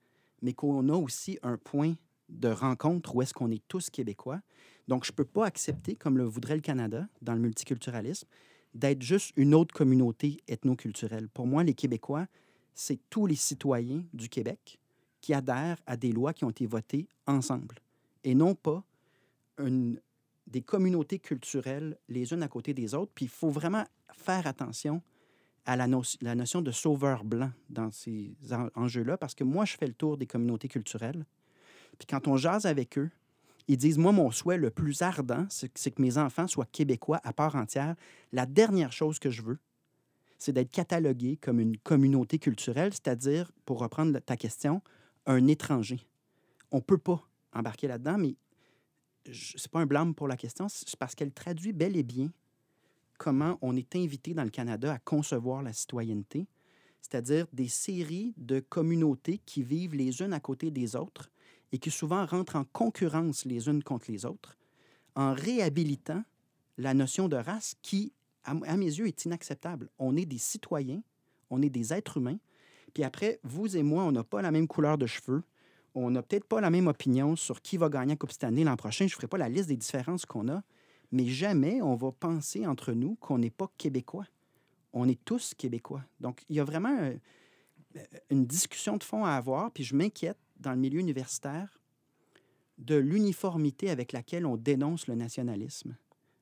mais 0.41 0.53
qu'on 0.53 0.87
a 0.89 0.95
aussi 0.95 1.37
un 1.43 1.57
point 1.57 1.95
de 2.29 2.47
rencontre 2.47 3.15
où 3.15 3.21
est-ce 3.21 3.33
qu'on 3.33 3.51
est 3.51 3.67
tous 3.67 3.89
québécois. 3.89 4.41
Donc, 4.87 5.05
je 5.05 5.11
ne 5.11 5.15
peux 5.15 5.25
pas 5.25 5.45
accepter, 5.45 5.95
comme 5.95 6.17
le 6.17 6.23
voudrait 6.23 6.55
le 6.55 6.61
Canada, 6.61 7.07
dans 7.21 7.33
le 7.33 7.41
multiculturalisme, 7.41 8.27
d'être 8.73 9.01
juste 9.01 9.33
une 9.35 9.53
autre 9.53 9.73
communauté 9.73 10.41
ethnoculturelle. 10.47 11.27
Pour 11.27 11.45
moi, 11.45 11.63
les 11.63 11.73
Québécois, 11.73 12.27
c'est 12.73 12.99
tous 13.09 13.25
les 13.25 13.35
citoyens 13.35 14.03
du 14.13 14.29
Québec 14.29 14.79
qui 15.19 15.33
adhèrent 15.33 15.81
à 15.85 15.97
des 15.97 16.11
lois 16.11 16.33
qui 16.33 16.45
ont 16.45 16.49
été 16.49 16.65
votées 16.65 17.07
ensemble, 17.27 17.75
et 18.23 18.33
non 18.33 18.55
pas 18.55 18.83
des 19.57 20.61
communautés 20.61 21.19
culturelles 21.19 21.97
les 22.09 22.33
unes 22.33 22.43
à 22.43 22.47
côté 22.47 22.73
des 22.73 22.93
autres. 22.93 23.11
Puis 23.13 23.25
il 23.25 23.31
faut 23.31 23.49
vraiment 23.49 23.85
faire 24.13 24.47
attention 24.47 25.01
à 25.65 25.75
la, 25.75 25.87
no 25.87 26.01
la 26.21 26.35
notion 26.35 26.61
de 26.61 26.71
sauveur 26.71 27.23
blanc 27.23 27.51
dans 27.69 27.91
ces 27.91 28.35
en 28.51 28.67
enjeux-là, 28.75 29.17
parce 29.17 29.35
que 29.35 29.43
moi, 29.43 29.65
je 29.65 29.77
fais 29.77 29.87
le 29.87 29.93
tour 29.93 30.17
des 30.17 30.25
communautés 30.25 30.67
culturelles. 30.67 31.25
Puis 31.99 32.07
quand 32.07 32.27
on 32.27 32.37
jase 32.37 32.65
avec 32.65 32.97
eux, 32.97 33.11
ils 33.67 33.77
disent, 33.77 33.97
moi, 33.97 34.11
mon 34.11 34.31
souhait 34.31 34.57
le 34.57 34.71
plus 34.71 35.01
ardent, 35.01 35.45
c'est 35.49 35.69
que 35.69 36.01
mes 36.01 36.17
enfants 36.17 36.47
soient 36.47 36.65
québécois 36.65 37.21
à 37.23 37.31
part 37.31 37.55
entière. 37.55 37.95
La 38.31 38.45
dernière 38.45 38.91
chose 38.91 39.19
que 39.19 39.29
je 39.29 39.43
veux, 39.43 39.59
c'est 40.39 40.51
d'être 40.51 40.71
catalogué 40.71 41.37
comme 41.37 41.59
une 41.59 41.77
communauté 41.77 42.39
culturelle, 42.39 42.91
c'est-à-dire, 42.91 43.51
pour 43.65 43.79
reprendre 43.79 44.17
ta 44.19 44.35
question, 44.35 44.81
un 45.27 45.45
étranger. 45.47 45.99
On 46.71 46.77
ne 46.77 46.81
peut 46.81 46.97
pas 46.97 47.21
embarquer 47.53 47.87
là-dedans, 47.87 48.17
mais 48.17 48.35
ce 49.25 49.57
n'est 49.57 49.69
pas 49.71 49.79
un 49.79 49.85
blâme 49.85 50.13
pour 50.13 50.27
la 50.27 50.37
question, 50.37 50.67
c'est 50.69 50.95
parce 50.97 51.15
qu'elle 51.15 51.31
traduit 51.31 51.73
bel 51.73 51.95
et 51.95 52.03
bien 52.03 52.31
comment 53.17 53.59
on 53.61 53.75
est 53.75 53.95
invité 53.95 54.33
dans 54.33 54.43
le 54.43 54.49
Canada 54.49 54.93
à 54.93 54.97
concevoir 54.97 55.61
la 55.61 55.73
citoyenneté, 55.73 56.47
c'est-à-dire 57.01 57.45
des 57.53 57.67
séries 57.67 58.33
de 58.37 58.59
communautés 58.59 59.39
qui 59.45 59.61
vivent 59.61 59.93
les 59.93 60.23
unes 60.23 60.33
à 60.33 60.39
côté 60.39 60.71
des 60.71 60.95
autres 60.95 61.29
et 61.71 61.77
qui 61.77 61.91
souvent 61.91 62.25
rentrent 62.25 62.55
en 62.55 62.63
concurrence 62.63 63.45
les 63.45 63.67
unes 63.67 63.83
contre 63.83 64.11
les 64.11 64.25
autres, 64.25 64.57
en 65.15 65.33
réhabilitant 65.33 66.23
la 66.79 66.95
notion 66.95 67.27
de 67.27 67.35
race 67.35 67.75
qui, 67.83 68.11
à, 68.43 68.55
mes 68.55 68.85
yeux, 68.85 69.05
est 69.05 69.25
inacceptable. 69.25 69.89
On 69.99 70.17
est 70.17 70.25
des 70.25 70.39
citoyens, 70.39 71.03
on 71.51 71.61
est 71.61 71.69
des 71.69 71.93
êtres 71.93 72.17
humains, 72.17 72.39
puis 72.93 73.03
après, 73.03 73.39
vous 73.43 73.77
et 73.77 73.83
moi, 73.83 74.03
on 74.03 74.11
n'a 74.11 74.23
pas 74.23 74.41
la 74.41 74.49
même 74.49 74.67
couleur 74.67 74.97
de 74.97 75.05
cheveux, 75.05 75.43
on 75.95 76.11
n'a 76.11 76.21
peut-être 76.21 76.45
pas 76.45 76.61
la 76.61 76.69
même 76.69 76.87
opinion 76.87 77.35
sur 77.35 77.61
qui 77.61 77.77
va 77.77 77.89
gagner 77.89 78.13
la 78.13 78.17
Coupe 78.17 78.31
cette 78.31 78.43
année 78.43 78.63
l'an 78.63 78.77
prochain. 78.77 79.07
Je 79.07 79.13
ne 79.13 79.15
ferai 79.15 79.27
pas 79.27 79.37
la 79.37 79.49
liste 79.49 79.67
des 79.67 79.77
différences 79.77 80.25
qu'on 80.25 80.47
a, 80.49 80.63
mais 81.11 81.25
jamais 81.25 81.81
on 81.81 81.95
va 81.95 82.11
penser 82.11 82.65
entre 82.65 82.93
nous 82.93 83.15
qu'on 83.15 83.37
n'est 83.37 83.49
pas 83.49 83.69
québécois. 83.77 84.25
On 84.93 85.07
est 85.07 85.23
tous 85.23 85.53
québécois. 85.53 86.03
Donc, 86.19 86.43
il 86.49 86.55
y 86.55 86.59
a 86.59 86.63
vraiment 86.63 86.97
euh, 86.99 87.15
une 88.29 88.45
discussion 88.45 88.97
de 88.97 89.03
fond 89.03 89.25
à 89.25 89.31
avoir, 89.31 89.71
puis 89.71 89.83
je 89.83 89.95
m'inquiète 89.95 90.37
dans 90.59 90.71
le 90.71 90.77
milieu 90.77 90.99
universitaire 90.99 91.79
de 92.77 92.95
l'uniformité 92.95 93.89
avec 93.89 94.11
laquelle 94.11 94.45
on 94.45 94.57
dénonce 94.57 95.07
le 95.07 95.15
nationalisme, 95.15 95.95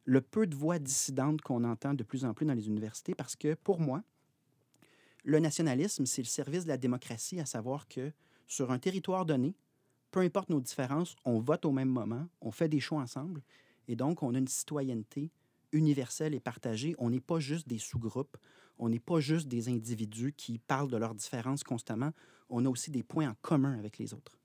le 0.05 0.21
peu 0.21 0.47
de 0.47 0.55
voix 0.55 0.79
dissidentes 0.79 1.41
qu'on 1.41 1.63
entend 1.63 1.93
de 1.93 2.03
plus 2.03 2.25
en 2.25 2.33
plus 2.33 2.45
dans 2.45 2.53
les 2.53 2.67
universités, 2.67 3.13
parce 3.13 3.35
que 3.35 3.55
pour 3.55 3.79
moi, 3.79 4.03
le 5.23 5.39
nationalisme, 5.39 6.05
c'est 6.05 6.21
le 6.21 6.27
service 6.27 6.63
de 6.63 6.69
la 6.69 6.77
démocratie, 6.77 7.39
à 7.39 7.45
savoir 7.45 7.87
que 7.87 8.11
sur 8.49 8.71
un 8.71 8.79
territoire 8.79 9.25
donné, 9.25 9.55
peu 10.11 10.19
importe 10.19 10.49
nos 10.49 10.59
différences, 10.59 11.15
on 11.23 11.39
vote 11.39 11.63
au 11.65 11.71
même 11.71 11.87
moment, 11.87 12.27
on 12.41 12.51
fait 12.51 12.67
des 12.67 12.79
choix 12.81 12.99
ensemble, 12.99 13.41
et 13.87 13.95
donc 13.95 14.23
on 14.23 14.35
a 14.35 14.39
une 14.39 14.47
citoyenneté 14.47 15.31
universelle 15.71 16.33
et 16.33 16.39
partagée. 16.39 16.95
On 16.97 17.11
n'est 17.11 17.19
pas 17.19 17.39
juste 17.39 17.67
des 17.67 17.77
sous-groupes, 17.77 18.37
on 18.79 18.89
n'est 18.89 18.99
pas 18.99 19.19
juste 19.19 19.47
des 19.47 19.69
individus 19.69 20.33
qui 20.33 20.57
parlent 20.57 20.89
de 20.89 20.97
leurs 20.97 21.15
différences 21.15 21.63
constamment, 21.63 22.11
on 22.49 22.65
a 22.65 22.69
aussi 22.69 22.89
des 22.91 23.03
points 23.03 23.29
en 23.29 23.35
commun 23.41 23.77
avec 23.77 23.99
les 23.99 24.13
autres. 24.13 24.39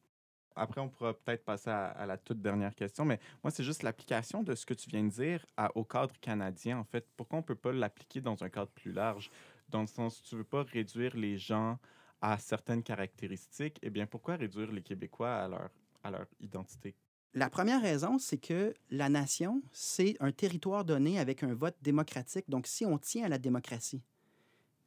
Après, 0.56 0.80
on 0.80 0.88
pourra 0.88 1.14
peut-être 1.14 1.44
passer 1.44 1.70
à, 1.70 2.06
la 2.06 2.16
toute 2.16 2.40
dernière 2.40 2.74
question, 2.74 3.04
mais 3.04 3.18
moi, 3.42 3.50
c'est 3.50 3.64
juste 3.64 3.82
l'application 3.82 4.44
de 4.44 4.54
ce 4.54 4.64
que 4.64 4.74
tu 4.74 4.88
viens 4.88 5.02
de 5.02 5.08
dire 5.08 5.44
au 5.74 5.82
cadre 5.82 6.14
canadien, 6.20 6.78
en 6.78 6.84
fait. 6.84 7.08
Pourquoi 7.16 7.38
on 7.38 7.42
ne 7.42 7.46
peut 7.46 7.56
pas 7.56 7.72
l'appliquer 7.72 8.20
dans 8.20 8.44
un 8.44 8.48
cadre 8.48 8.70
plus 8.70 8.92
large? 8.92 9.30
Dans 9.68 9.80
le 9.80 9.88
sens, 9.88 10.22
tu 10.22 10.36
ne 10.36 10.40
veux 10.40 10.46
pas 10.46 10.62
réduire 10.62 11.16
les 11.16 11.38
gens 11.38 11.78
à 12.20 12.38
certaines 12.38 12.82
caractéristiques, 12.82 13.78
eh 13.82 13.90
bien, 13.90 14.06
pourquoi 14.06 14.36
réduire 14.36 14.72
les 14.72 14.82
Québécois 14.82 15.34
à 15.34 15.48
leur, 15.48 15.70
à 16.02 16.10
leur 16.10 16.26
identité? 16.40 16.94
La 17.34 17.50
première 17.50 17.82
raison, 17.82 18.18
c'est 18.18 18.38
que 18.38 18.74
la 18.90 19.08
nation, 19.08 19.62
c'est 19.72 20.16
un 20.20 20.30
territoire 20.30 20.84
donné 20.84 21.18
avec 21.18 21.42
un 21.42 21.52
vote 21.52 21.76
démocratique. 21.82 22.48
Donc, 22.48 22.66
si 22.66 22.86
on 22.86 22.96
tient 22.96 23.24
à 23.24 23.28
la 23.28 23.38
démocratie, 23.38 24.02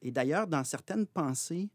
et 0.02 0.12
d'ailleurs, 0.12 0.48
dans 0.48 0.63
certaines 0.63 1.06
pensées 1.06 1.70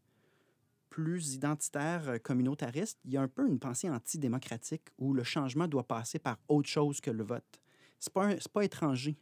plus 0.89 1.33
identitaires, 1.33 2.07
euh, 2.07 2.17
communautaristes, 2.17 2.99
il 3.05 3.13
y 3.13 3.17
a 3.17 3.21
un 3.21 3.27
peu 3.27 3.47
une 3.47 3.59
pensée 3.59 3.89
antidémocratique 3.89 4.89
où 4.97 5.13
le 5.13 5.23
changement 5.23 5.67
doit 5.67 5.87
passer 5.87 6.19
par 6.19 6.37
autre 6.47 6.69
chose 6.69 7.01
que 7.01 7.09
le 7.09 7.23
vote. 7.23 7.61
Ce 7.99 8.09
n'est 8.09 8.13
pas, 8.13 8.35
pas 8.53 8.63
étranger 8.63 9.17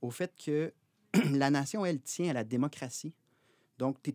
au 0.00 0.10
fait 0.10 0.34
que 0.42 0.72
la 1.32 1.50
nation, 1.50 1.84
elle, 1.84 2.00
tient 2.00 2.30
à 2.30 2.32
la 2.32 2.44
démocratie. 2.44 3.14
Donc, 3.78 4.02
tu 4.02 4.14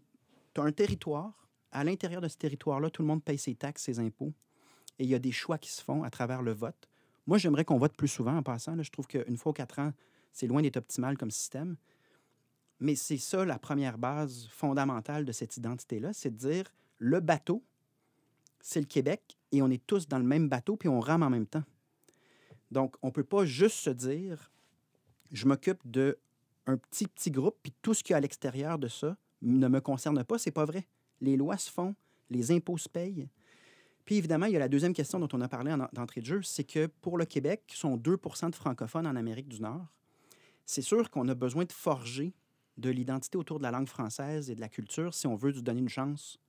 as 0.57 0.63
un 0.63 0.71
territoire 0.71 1.47
à 1.71 1.83
l'intérieur 1.83 2.21
de 2.21 2.27
ce 2.27 2.37
territoire-là, 2.37 2.89
tout 2.89 3.01
le 3.01 3.07
monde 3.07 3.23
paye 3.23 3.37
ses 3.37 3.55
taxes, 3.55 3.83
ses 3.83 3.99
impôts, 3.99 4.33
et 4.99 5.03
il 5.03 5.09
y 5.09 5.15
a 5.15 5.19
des 5.19 5.31
choix 5.31 5.57
qui 5.57 5.71
se 5.71 5.81
font 5.81 6.03
à 6.03 6.09
travers 6.09 6.41
le 6.41 6.51
vote. 6.51 6.89
Moi, 7.27 7.37
j'aimerais 7.37 7.65
qu'on 7.65 7.77
vote 7.77 7.95
plus 7.95 8.07
souvent 8.07 8.35
en 8.35 8.43
passant. 8.43 8.81
Je 8.81 8.91
trouve 8.91 9.07
qu'une 9.07 9.37
fois 9.37 9.51
aux 9.51 9.53
quatre 9.53 9.79
ans, 9.79 9.93
c'est 10.33 10.47
loin 10.47 10.61
d'être 10.61 10.77
optimal 10.77 11.17
comme 11.17 11.31
système. 11.31 11.77
Mais 12.79 12.95
c'est 12.95 13.17
ça 13.17 13.45
la 13.45 13.59
première 13.59 13.97
base 13.97 14.47
fondamentale 14.49 15.23
de 15.23 15.31
cette 15.31 15.55
identité-là, 15.55 16.13
c'est 16.13 16.31
de 16.31 16.37
dire 16.37 16.65
le 16.97 17.19
bateau, 17.19 17.63
c'est 18.59 18.79
le 18.79 18.85
Québec, 18.85 19.37
et 19.51 19.61
on 19.61 19.69
est 19.69 19.85
tous 19.85 20.07
dans 20.07 20.17
le 20.17 20.25
même 20.25 20.49
bateau, 20.49 20.75
puis 20.75 20.89
on 20.89 20.99
rame 20.99 21.23
en 21.23 21.29
même 21.29 21.47
temps. 21.47 21.63
Donc, 22.71 22.95
on 23.01 23.07
ne 23.07 23.11
peut 23.11 23.23
pas 23.23 23.45
juste 23.45 23.77
se 23.77 23.89
dire, 23.89 24.51
je 25.31 25.45
m'occupe 25.45 25.79
d'un 25.85 26.13
petit, 26.65 27.07
petit 27.07 27.31
groupe, 27.31 27.57
puis 27.61 27.73
tout 27.81 27.93
ce 27.93 28.03
qu'il 28.03 28.13
y 28.13 28.15
a 28.15 28.17
à 28.17 28.21
l'extérieur 28.21 28.79
de 28.79 28.87
ça 28.87 29.17
ne 29.41 29.67
me 29.67 29.82
concerne 29.82 30.23
pas. 30.23 30.38
C'est 30.38 30.51
pas 30.51 30.65
vrai 30.65 30.88
les 31.21 31.38
lois 31.38 31.58
se 31.58 31.71
font, 31.71 31.95
les 32.30 32.51
impôts 32.51 32.77
se 32.77 32.89
payent. 32.89 33.30
Puis 34.04 34.15
évidemment, 34.15 34.47
il 34.47 34.54
y 34.54 34.56
a 34.56 34.60
la 34.60 34.67
deuxième 34.67 34.93
question 34.93 35.19
dont 35.19 35.30
on 35.32 35.41
a 35.41 35.47
parlé 35.47 35.75
d'entrée 35.93 36.21
de 36.21 36.25
jeu, 36.25 36.41
c'est 36.41 36.63
que 36.63 36.88
pour 36.88 37.17
le 37.17 37.25
Québec, 37.25 37.63
qui 37.67 37.77
sont 37.77 37.95
2% 37.97 38.49
de 38.49 38.56
francophones 38.56 39.08
en 39.08 39.15
Amérique 39.15 39.47
du 39.47 39.62
Nord, 39.62 39.86
c'est 40.65 40.82
sûr 40.82 41.10
qu'on 41.12 41.27
a 41.30 41.36
besoin 41.36 41.65
de 41.65 41.71
forger 41.71 42.34
de 42.77 42.89
l'identité 42.89 43.38
autour 43.38 43.60
de 43.60 43.63
la 43.63 43.71
langue 43.71 43.88
française 43.88 44.49
et 44.49 44.56
de 44.56 44.62
la 44.62 44.69
culture 44.69 45.13
si 45.13 45.27
on 45.27 45.36
veut 45.36 45.51
lui 45.51 45.62
donner 45.62 45.82
une 45.82 45.89
chance 45.89 46.39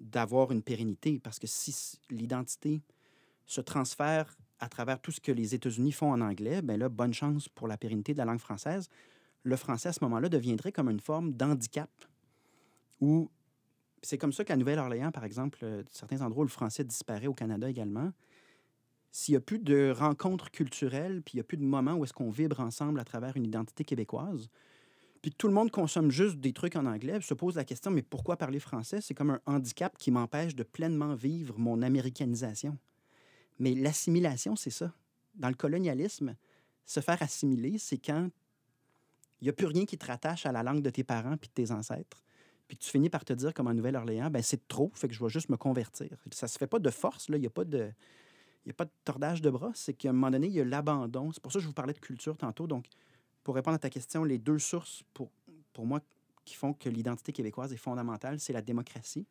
d'avoir 0.00 0.50
une 0.50 0.62
pérennité. 0.62 1.20
Parce 1.20 1.38
que 1.38 1.46
si 1.46 2.00
l'identité 2.10 2.82
se 3.46 3.60
transfère 3.60 4.36
à 4.58 4.68
travers 4.68 5.00
tout 5.00 5.12
ce 5.12 5.20
que 5.20 5.30
les 5.30 5.54
États-Unis 5.54 5.92
font 5.92 6.10
en 6.12 6.20
anglais, 6.20 6.62
bien 6.62 6.76
là, 6.76 6.88
bonne 6.88 7.14
chance 7.14 7.48
pour 7.48 7.68
la 7.68 7.76
pérennité 7.76 8.12
de 8.12 8.18
la 8.18 8.24
langue 8.24 8.40
française. 8.40 8.88
Le 9.44 9.56
français, 9.56 9.90
à 9.90 9.92
ce 9.92 10.02
moment-là, 10.02 10.28
deviendrait 10.28 10.72
comme 10.72 10.88
une 10.88 11.00
forme 11.00 11.32
d'handicap 11.32 11.90
où 13.02 13.28
c'est 14.00 14.16
comme 14.16 14.32
ça 14.32 14.44
qu'à 14.44 14.56
Nouvelle-Orléans, 14.56 15.10
par 15.10 15.24
exemple, 15.24 15.58
euh, 15.64 15.82
certains 15.90 16.22
endroits 16.22 16.42
où 16.42 16.46
le 16.46 16.50
français 16.50 16.84
disparaît 16.84 17.26
au 17.26 17.34
Canada 17.34 17.68
également, 17.68 18.12
s'il 19.10 19.32
n'y 19.32 19.36
a 19.36 19.40
plus 19.40 19.58
de 19.58 19.92
rencontres 19.94 20.50
culturelles, 20.52 21.20
puis 21.20 21.34
il 21.34 21.36
n'y 21.36 21.40
a 21.40 21.44
plus 21.44 21.56
de 21.56 21.64
moments 21.64 21.94
où 21.94 22.04
est-ce 22.04 22.12
qu'on 22.12 22.30
vibre 22.30 22.60
ensemble 22.60 23.00
à 23.00 23.04
travers 23.04 23.36
une 23.36 23.44
identité 23.44 23.84
québécoise, 23.84 24.48
puis 25.20 25.32
que 25.32 25.36
tout 25.36 25.48
le 25.48 25.52
monde 25.52 25.70
consomme 25.70 26.10
juste 26.10 26.36
des 26.36 26.52
trucs 26.52 26.76
en 26.76 26.86
anglais, 26.86 27.20
se 27.20 27.34
pose 27.34 27.56
la 27.56 27.64
question, 27.64 27.90
mais 27.90 28.02
pourquoi 28.02 28.36
parler 28.36 28.60
français? 28.60 29.00
C'est 29.00 29.14
comme 29.14 29.30
un 29.30 29.40
handicap 29.46 29.98
qui 29.98 30.12
m'empêche 30.12 30.54
de 30.54 30.62
pleinement 30.62 31.14
vivre 31.14 31.58
mon 31.58 31.82
américanisation. 31.82 32.78
Mais 33.58 33.74
l'assimilation, 33.74 34.54
c'est 34.56 34.70
ça. 34.70 34.92
Dans 35.34 35.48
le 35.48 35.54
colonialisme, 35.54 36.36
se 36.86 37.00
faire 37.00 37.20
assimiler, 37.20 37.78
c'est 37.78 37.98
quand 37.98 38.30
il 39.40 39.46
n'y 39.46 39.50
a 39.50 39.52
plus 39.52 39.66
rien 39.66 39.86
qui 39.86 39.98
te 39.98 40.06
rattache 40.06 40.46
à 40.46 40.52
la 40.52 40.62
langue 40.62 40.82
de 40.82 40.90
tes 40.90 41.04
parents 41.04 41.36
puis 41.36 41.48
de 41.48 41.54
tes 41.54 41.72
ancêtres 41.72 42.22
puis 42.68 42.76
tu 42.76 42.90
finis 42.90 43.10
par 43.10 43.24
te 43.24 43.32
dire, 43.32 43.52
comme 43.52 43.66
en 43.66 43.74
Nouvelle-Orléans, 43.74 44.30
ben 44.30 44.42
c'est 44.42 44.66
trop, 44.68 44.90
fait 44.94 45.08
que 45.08 45.14
je 45.14 45.22
vais 45.22 45.28
juste 45.28 45.48
me 45.48 45.56
convertir. 45.56 46.16
Ça 46.30 46.48
se 46.48 46.58
fait 46.58 46.66
pas 46.66 46.78
de 46.78 46.90
force, 46.90 47.28
là. 47.28 47.36
Il 47.36 47.40
n'y 47.40 47.46
a 47.46 47.50
pas 47.50 47.64
de. 47.64 47.90
A 48.68 48.72
pas 48.72 48.84
de 48.84 48.92
tordage 49.04 49.42
de 49.42 49.50
bras, 49.50 49.72
c'est 49.74 49.92
qu'à 49.92 50.10
un 50.10 50.12
moment 50.12 50.30
donné, 50.30 50.46
il 50.46 50.52
y 50.52 50.60
a 50.60 50.64
l'abandon. 50.64 51.32
C'est 51.32 51.42
pour 51.42 51.50
ça 51.50 51.58
que 51.58 51.64
je 51.64 51.66
vous 51.66 51.74
parlais 51.74 51.94
de 51.94 51.98
culture 51.98 52.36
tantôt. 52.36 52.68
Donc, 52.68 52.86
pour 53.42 53.56
répondre 53.56 53.74
à 53.74 53.78
ta 53.78 53.90
question, 53.90 54.22
les 54.22 54.38
deux 54.38 54.60
sources, 54.60 55.02
pour, 55.14 55.32
pour 55.72 55.84
moi, 55.84 56.00
qui 56.44 56.54
font 56.54 56.72
que 56.72 56.88
l'identité 56.88 57.32
québécoise 57.32 57.72
est 57.72 57.76
fondamentale, 57.76 58.38
c'est 58.38 58.52
la 58.52 58.62
démocratie 58.62 59.26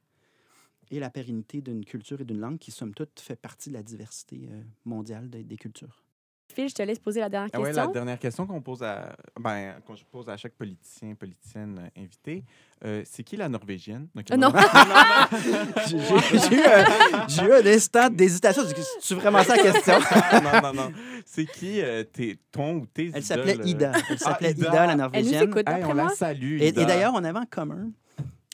et 0.89 0.99
la 0.99 1.09
pérennité 1.09 1.61
d'une 1.61 1.85
culture 1.85 2.19
et 2.19 2.25
d'une 2.25 2.41
langue 2.41 2.59
qui, 2.59 2.71
somme 2.71 2.93
toute, 2.93 3.21
fait 3.21 3.37
partie 3.37 3.69
de 3.69 3.75
la 3.75 3.83
diversité 3.83 4.49
euh, 4.51 4.61
mondiale 4.83 5.29
des 5.29 5.57
cultures. 5.57 6.03
Phil, 6.51 6.69
je 6.69 6.75
te 6.75 6.81
laisse 6.81 6.99
poser 6.99 7.19
la 7.19 7.29
dernière 7.29 7.49
question. 7.49 7.65
Ah 7.65 7.69
oui, 7.69 7.75
la 7.75 7.87
dernière 7.87 8.19
question 8.19 8.45
qu'on 8.45 8.61
pose 8.61 8.83
à, 8.83 9.15
ben, 9.39 9.75
qu'on 9.85 9.95
je 9.95 10.03
pose 10.03 10.29
à 10.29 10.37
chaque 10.37 10.53
politicien, 10.53 11.15
politicienne 11.15 11.79
euh, 11.79 12.01
invité, 12.01 12.43
euh, 12.83 13.03
c'est 13.05 13.23
qui 13.23 13.37
la 13.37 13.49
Norvégienne? 13.49 14.07
Ah, 14.29 14.37
non. 14.37 14.51
j'ai, 15.87 16.55
eu, 16.55 16.61
un, 16.61 17.27
j'ai 17.27 17.43
eu 17.43 17.53
un 17.53 17.65
instant 17.65 18.09
d'hésitation. 18.09 18.63
Tu 19.01 19.15
vraiment 19.15 19.43
ça 19.43 19.55
la 19.55 19.63
question? 19.71 19.93
non, 20.43 20.61
non, 20.61 20.73
non. 20.73 20.91
C'est 21.25 21.45
qui 21.45 21.81
euh, 21.81 22.03
tes, 22.03 22.37
ton 22.51 22.77
ou 22.77 22.85
tes 22.85 23.11
Elle 23.13 23.23
s'appelait 23.23 23.57
Ida. 23.65 23.93
Elle 24.09 24.19
s'appelait 24.19 24.55
ah, 24.57 24.67
Ida. 24.67 24.87
la 24.87 24.95
Norvégienne. 24.95 25.33
Elle 25.35 25.49
nous 25.49 25.57
écoute, 25.59 25.65
on 25.67 25.93
la 25.93 26.09
salue. 26.09 26.61
Et, 26.61 26.67
et, 26.67 26.71
d'ailleurs, 26.71 27.13
on 27.15 27.23
avait 27.23 27.39
en 27.39 27.45
commun 27.45 27.91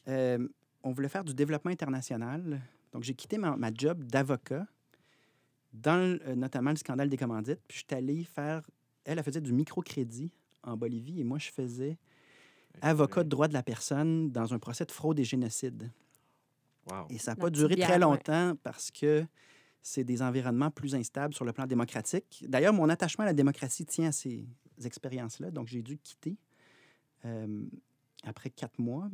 Euh, 0.08 0.38
on 0.84 0.92
voulait 0.92 1.10
faire 1.10 1.24
du 1.24 1.34
développement 1.34 1.72
international. 1.72 2.62
Donc, 2.94 3.04
j'ai 3.04 3.14
quitté 3.14 3.38
ma, 3.38 3.56
ma 3.56 3.72
job 3.74 4.04
d'avocat 4.04 4.66
dans 5.82 6.18
euh, 6.26 6.36
notamment 6.36 6.72
le 6.72 6.78
scandale 6.78 7.10
des 7.10 7.18
commandites. 7.18 7.60
Puis, 7.68 7.80
je 7.80 7.86
suis 7.86 7.96
allé 7.98 8.24
faire. 8.24 8.70
Elle, 9.06 9.18
elle 9.18 9.24
faisait 9.24 9.42
du 9.42 9.54
microcrédit 9.54 10.32
en 10.64 10.76
Bolivie 10.76 11.20
et 11.22 11.24
moi, 11.24 11.38
je 11.38 11.50
faisais 11.50 11.98
avocat 12.82 13.24
de 13.24 13.30
droit 13.30 13.48
de 13.48 13.54
la 13.54 13.64
personne 13.64 14.32
dans 14.32 14.54
un 14.54 14.60
procès 14.60 14.86
de 14.86 14.92
fraude 14.92 15.20
et 15.20 15.24
génocide. 15.24 15.90
Wow. 16.90 17.08
Et 17.10 17.18
ça 17.18 17.32
n'a 17.32 17.36
pas 17.36 17.50
duré 17.50 17.76
bière, 17.76 17.88
très 17.88 17.98
ouais. 17.98 18.02
longtemps 18.02 18.56
parce 18.64 18.92
que 18.92 19.26
c'est 19.82 20.04
des 20.04 20.22
environnements 20.22 20.72
plus 20.72 20.96
instables 20.96 21.34
sur 21.34 21.46
le 21.46 21.54
plan 21.54 21.66
démocratique. 21.66 22.44
D'ailleurs, 22.48 22.74
mon 22.74 22.90
attachement 22.90 23.24
à 23.24 23.28
la 23.28 23.34
démocratie 23.34 23.86
tient 23.86 24.10
à 24.10 24.12
ces 24.12 24.46
expériences-là. 24.84 25.52
Donc, 25.52 25.68
j'ai 25.68 25.82
dû 25.82 25.98
quitter 25.98 26.38
euh, 27.26 27.66
après 28.24 28.50
quatre 28.50 28.80
mois. 28.80 29.10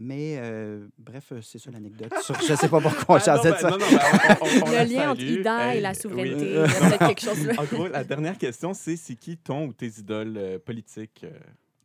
Mais 0.00 0.36
euh, 0.38 0.86
bref, 0.96 1.32
euh, 1.32 1.42
c'est 1.42 1.58
ça 1.58 1.72
l'anecdote. 1.72 2.12
Je 2.46 2.52
ne 2.52 2.56
sais 2.56 2.68
pas 2.68 2.80
pourquoi 2.80 3.16
on 3.16 3.18
Ah, 3.26 3.38
de 3.38 3.50
ben, 3.50 3.56
ça. 3.58 3.70
non, 3.70 3.78
non, 3.78 3.86
ben, 3.90 3.98
on- 4.40 4.44
on- 4.44 4.62
on 4.62 4.66
Le 4.70 4.72
la 4.72 4.84
lien 4.84 5.10
entre. 5.10 5.20
Ida 5.22 5.74
et 5.74 5.80
la 5.80 5.90
oui. 5.90 5.96
souveraineté, 5.96 6.46
il 6.50 6.54
y 6.54 6.56
a 6.56 6.66
peut-être 6.68 7.06
quelque 7.08 7.20
chose. 7.20 7.48
En 7.58 7.64
gros, 7.64 7.88
la 7.88 8.04
dernière 8.04 8.38
question, 8.38 8.74
c'est 8.74 8.96
c'est 8.96 9.16
qui 9.16 9.36
ton 9.36 9.66
ou 9.66 9.72
tes 9.72 9.88
idoles 9.98 10.36
euh, 10.36 10.58
politiques 10.60 11.24
euh, 11.24 11.36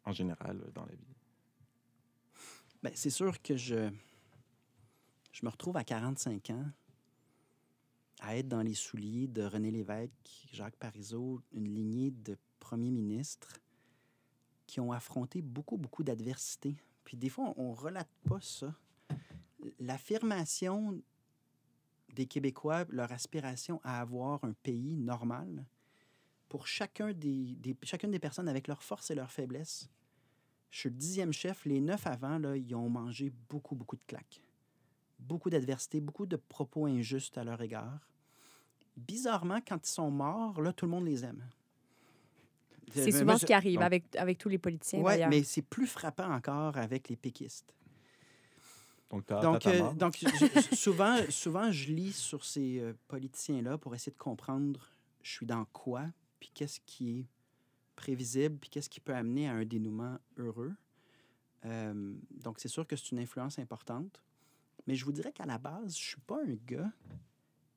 en 0.05 0.11
général 0.11 0.59
dans 0.75 0.85
la 0.85 0.91
vie? 0.91 1.15
Ben, 2.83 2.91
c'est 2.93 3.09
sûr 3.09 3.41
que 3.41 3.57
je, 3.57 3.89
je 5.31 5.39
me 5.45 5.49
retrouve 5.49 5.77
à 5.77 5.83
45 5.83 6.51
ans 6.51 6.65
à 8.21 8.37
être 8.37 8.47
dans 8.47 8.61
les 8.61 8.75
souliers 8.75 9.27
de 9.27 9.41
René 9.41 9.71
Lévesque, 9.71 10.11
Jacques 10.51 10.75
Parizeau, 10.75 11.41
une 11.51 11.73
lignée 11.73 12.11
de 12.11 12.37
premiers 12.59 12.91
ministres 12.91 13.53
qui 14.67 14.79
ont 14.79 14.91
affronté 14.91 15.41
beaucoup, 15.41 15.77
beaucoup 15.77 16.03
d'adversités. 16.03 16.75
Puis 17.03 17.17
des 17.17 17.29
fois, 17.29 17.53
on 17.57 17.73
relate 17.73 18.09
pas 18.27 18.39
ça. 18.41 18.73
L'affirmation 19.79 21.01
des 22.13 22.25
Québécois, 22.25 22.85
leur 22.89 23.11
aspiration 23.11 23.81
à 23.83 24.01
avoir 24.01 24.43
un 24.43 24.53
pays 24.53 24.95
normal, 24.95 25.65
pour 26.49 26.67
chacune 26.67 27.13
des 27.13 28.19
personnes 28.19 28.47
avec 28.47 28.67
leurs 28.67 28.83
forces 28.83 29.09
et 29.09 29.15
leurs 29.15 29.31
faiblesses, 29.31 29.89
je 30.69 30.79
suis 30.79 30.89
le 30.89 30.95
dixième 30.95 31.33
chef. 31.33 31.65
Les 31.65 31.81
neuf 31.81 32.07
avant, 32.07 32.37
là, 32.39 32.55
ils 32.57 32.75
ont 32.75 32.89
mangé 32.89 33.31
beaucoup, 33.49 33.75
beaucoup 33.75 33.95
de 33.95 34.03
claques. 34.05 34.43
Beaucoup 35.19 35.49
d'adversité, 35.49 36.01
beaucoup 36.01 36.25
de 36.25 36.35
propos 36.35 36.85
injustes 36.85 37.37
à 37.37 37.43
leur 37.43 37.61
égard. 37.61 38.07
Bizarrement, 38.97 39.59
quand 39.65 39.87
ils 39.87 39.91
sont 39.91 40.11
morts, 40.11 40.61
là, 40.61 40.73
tout 40.73 40.85
le 40.85 40.91
monde 40.91 41.05
les 41.05 41.23
aime. 41.25 41.43
C'est 42.91 43.11
souvent 43.11 43.33
mais 43.33 43.39
ce 43.39 43.45
qui 43.45 43.53
arrive 43.53 43.75
donc- 43.75 43.83
avec, 43.85 44.15
avec 44.15 44.37
tous 44.37 44.49
les 44.49 44.57
politiciens, 44.57 44.99
Oui, 44.99 45.05
d'ailleurs. 45.05 45.29
mais 45.29 45.43
c'est 45.43 45.61
plus 45.61 45.87
frappant 45.87 46.31
encore 46.31 46.77
avec 46.77 47.09
les 47.09 47.15
péquistes. 47.15 47.73
Donc, 49.09 49.27
Donc, 49.27 49.65
euh, 49.67 49.93
donc 49.93 50.17
je- 50.17 50.25
souvent, 50.75 51.17
souvent, 51.29 51.71
je 51.71 51.91
lis 51.91 52.13
sur 52.13 52.43
ces 52.43 52.79
euh, 52.79 52.93
politiciens-là 53.07 53.77
pour 53.77 53.93
essayer 53.93 54.11
de 54.11 54.17
comprendre 54.17 54.89
je 55.21 55.31
suis 55.31 55.45
dans 55.45 55.65
quoi, 55.65 56.05
puis 56.39 56.49
qu'est-ce 56.53 56.79
qui 56.85 57.19
est 57.19 57.25
prévisible, 57.95 58.57
puis 58.59 58.69
qu'est-ce 58.71 58.89
qui 58.89 58.99
peut 58.99 59.13
amener 59.15 59.47
à 59.47 59.53
un 59.53 59.65
dénouement 59.65 60.17
heureux. 60.37 60.73
Euh, 61.65 62.13
donc, 62.31 62.59
c'est 62.59 62.67
sûr 62.67 62.85
que 62.87 62.95
c'est 62.95 63.11
une 63.11 63.19
influence 63.19 63.59
importante. 63.59 64.21
Mais 64.87 64.95
je 64.95 65.05
vous 65.05 65.11
dirais 65.13 65.31
qu'à 65.31 65.45
la 65.45 65.57
base, 65.59 65.95
je 65.97 66.03
suis 66.03 66.19
pas 66.21 66.39
un 66.41 66.55
gars 66.67 66.91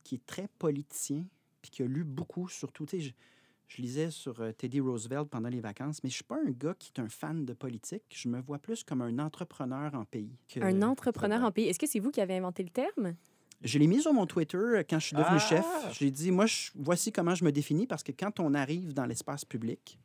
qui 0.03 0.16
est 0.16 0.27
très 0.27 0.49
politicien, 0.59 1.25
puis 1.62 1.71
qui 1.71 1.83
a 1.83 1.87
lu 1.87 2.03
beaucoup, 2.03 2.49
surtout, 2.49 2.87
tu 2.87 2.97
sais, 2.99 3.01
je, 3.09 3.12
je 3.68 3.83
lisais 3.83 4.11
sur 4.11 4.40
euh, 4.40 4.52
Teddy 4.52 4.81
Roosevelt 4.81 5.29
pendant 5.29 5.48
les 5.48 5.61
vacances, 5.61 6.02
mais 6.05 6.11
je 6.11 6.14
suis 6.16 6.24
pas 6.24 6.37
un 6.37 6.50
gars 6.50 6.74
qui 6.79 6.92
est 6.94 7.00
un 7.00 7.09
fan 7.09 7.44
de 7.44 7.52
politique. 7.52 8.05
Je 8.14 8.29
me 8.29 8.40
vois 8.40 8.59
plus 8.59 8.85
comme 8.85 9.02
un 9.02 9.18
entrepreneur 9.18 9.94
en 9.94 10.05
pays. 10.05 10.37
que- 10.48 10.61
Un 10.61 10.83
entrepreneur 10.83 11.42
en 11.42 11.50
pays. 11.50 11.66
Est-ce 11.68 11.79
que 11.79 11.87
c'est 11.87 11.98
vous 11.98 12.11
qui 12.11 12.20
avez 12.20 12.37
inventé 12.37 12.62
le 12.62 12.70
terme? 12.70 13.14
Je 13.62 13.79
l'ai 13.79 13.87
mis 13.87 14.00
sur 14.02 14.12
mon 14.12 14.26
Twitter 14.26 14.57
euh, 14.59 14.83
quand 14.88 14.98
je 14.98 15.07
suis 15.07 15.16
devenu 15.16 15.37
Ah! 15.37 15.38
chef. 15.38 15.64
J'ai 15.92 16.11
dit, 16.11 16.31
moi, 16.31 16.46
je- 16.46 16.70
voici 16.76 17.11
comment 17.11 17.35
je 17.35 17.44
me 17.44 17.50
définis, 17.50 17.87
parce 17.87 18.02
que 18.02 18.12
quand 18.12 18.38
on 18.38 18.55
arrive 18.55 18.92
dans 18.94 19.07
l'espace 19.07 19.44
public, 19.44 19.98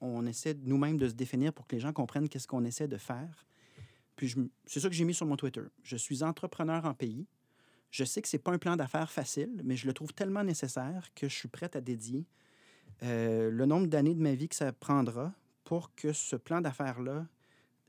on 0.00 0.26
essaie 0.26 0.54
de- 0.54 0.68
nous-mêmes 0.68 0.96
de 0.98 1.08
se 1.08 1.14
définir 1.14 1.52
pour 1.52 1.66
que 1.66 1.76
les 1.76 1.80
gens 1.80 1.92
comprennent 1.92 2.28
qu'est-ce 2.28 2.48
qu'on 2.48 2.64
essaie 2.64 2.88
de 2.88 2.96
faire. 2.98 3.46
Puis 4.16 4.34
c'est 4.66 4.80
ça 4.80 4.88
que 4.88 4.94
j'ai 4.94 5.04
mis 5.04 5.14
sur 5.14 5.24
mon 5.24 5.36
Twitter. 5.36 5.62
Je 5.82 5.96
suis 5.96 6.22
entrepreneur 6.22 6.84
en 6.84 6.92
pays. 6.92 7.26
Je 7.90 8.04
sais 8.04 8.20
que 8.20 8.28
c'est 8.28 8.38
pas 8.38 8.52
un 8.52 8.58
plan 8.58 8.76
d'affaires 8.76 9.10
facile, 9.10 9.62
mais 9.64 9.76
je 9.76 9.86
le 9.86 9.92
trouve 9.94 10.12
tellement 10.12 10.44
nécessaire 10.44 11.08
que 11.14 11.28
je 11.28 11.34
suis 11.34 11.48
prête 11.48 11.74
à 11.76 11.80
dédier 11.80 12.26
euh, 13.02 13.50
le 13.50 13.66
nombre 13.66 13.86
d'années 13.86 14.14
de 14.14 14.20
ma 14.22 14.34
vie 14.34 14.48
que 14.48 14.54
ça 14.56 14.72
prendra 14.72 15.32
pour 15.64 15.94
que 15.94 16.12
ce 16.12 16.36
plan 16.36 16.60
d'affaires-là, 16.60 17.26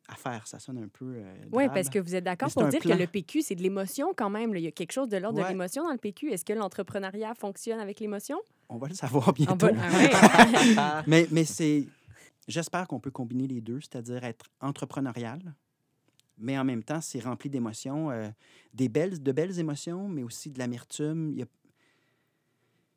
affaires, 0.08 0.45
ça 0.47 0.60
sonne 0.60 0.78
un 0.78 0.88
peu. 0.88 1.06
euh, 1.15 1.34
Oui, 1.52 1.67
parce 1.74 1.89
que 1.89 2.00
vous 2.00 2.15
êtes 2.15 2.24
d'accord 2.24 2.50
pour 2.52 2.67
dire 2.67 2.80
plan. 2.82 2.95
que 2.95 3.00
le 3.00 3.08
PQ, 3.08 3.41
c'est 3.43 3.56
de 3.56 3.62
l'émotion 3.63 4.13
quand 4.15 4.30
même. 4.30 4.54
là. 4.54 4.60
Il 4.60 4.63
y 4.63 4.67
a 4.67 4.71
quelque 4.71 4.91
chose 4.91 5.08
de 5.10 5.17
l'ordre 5.17 5.41
de 5.41 5.47
l'émotion 5.47 5.84
dans 5.84 5.91
le 5.91 5.97
PQ. 5.97 6.32
Est-ce 6.32 6.43
que 6.45 6.54
l'entrepreneuriat 6.54 7.34
fonctionne 7.36 7.80
avec 7.80 8.00
l'émotion? 8.00 8.38
On 8.69 8.78
va 8.78 8.88
le 8.88 8.93
savoir 8.93 9.32
bientôt. 9.34 9.67
On 9.67 9.74
va- 9.74 9.82
Ah 10.78 10.97
ouais. 11.00 11.04
Mais, 11.08 11.28
mais 11.32 11.43
c'est. 11.45 11.88
J'espère 12.47 12.88
qu'on 12.88 13.00
peut 13.00 13.12
combiner 13.12 13.47
les 13.47 13.62
deux, 13.62 13.80
c'est-à-dire 13.82 14.24
être 14.26 14.45
entrepreneurial, 14.60 15.39
mais 16.38 16.58
en 16.58 16.63
même 16.65 16.84
temps, 16.84 17.00
c'est 17.00 17.19
rempli 17.19 17.50
d'émotions, 17.50 18.10
euh, 18.12 18.28
des 18.74 18.89
belles, 18.89 19.21
de 19.21 19.32
belles 19.32 19.60
émotions, 19.60 20.10
mais 20.10 20.24
aussi 20.24 20.50
de 20.50 20.58
l'amertume. 20.60 21.30
Il 21.34 21.39
y 21.39 21.43
a, 21.43 21.45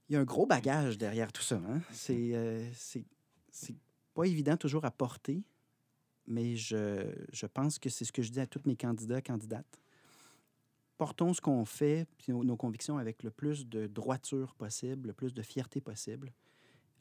il 0.08 0.14
y 0.14 0.16
a 0.16 0.20
un 0.20 0.24
gros 0.24 0.46
bagage 0.46 0.98
derrière 0.98 1.32
tout 1.32 1.42
ça. 1.42 1.56
Hein? 1.56 1.80
C'est, 1.90 2.34
euh, 2.34 2.68
c'est, 2.74 3.04
c'est 3.50 3.74
pas 4.14 4.24
évident 4.24 4.56
toujours 4.56 4.84
à 4.84 4.90
porter, 4.90 5.42
mais 6.26 6.56
je, 6.56 7.06
je 7.32 7.46
pense 7.46 7.78
que 7.78 7.88
c'est 7.88 8.04
ce 8.04 8.12
que 8.12 8.22
je 8.22 8.30
dis 8.30 8.40
à 8.40 8.46
tous 8.46 8.62
mes 8.66 8.76
candidats, 8.76 9.20
candidates. 9.22 9.80
Portons 10.96 11.32
ce 11.32 11.40
qu'on 11.40 11.64
fait, 11.64 12.06
puis 12.18 12.32
nos, 12.32 12.44
nos 12.44 12.56
convictions 12.56 12.98
avec 12.98 13.22
le 13.22 13.30
plus 13.30 13.66
de 13.66 13.86
droiture 13.86 14.54
possible, 14.54 15.08
le 15.08 15.12
plus 15.12 15.34
de 15.34 15.42
fierté 15.42 15.80
possible. 15.80 16.32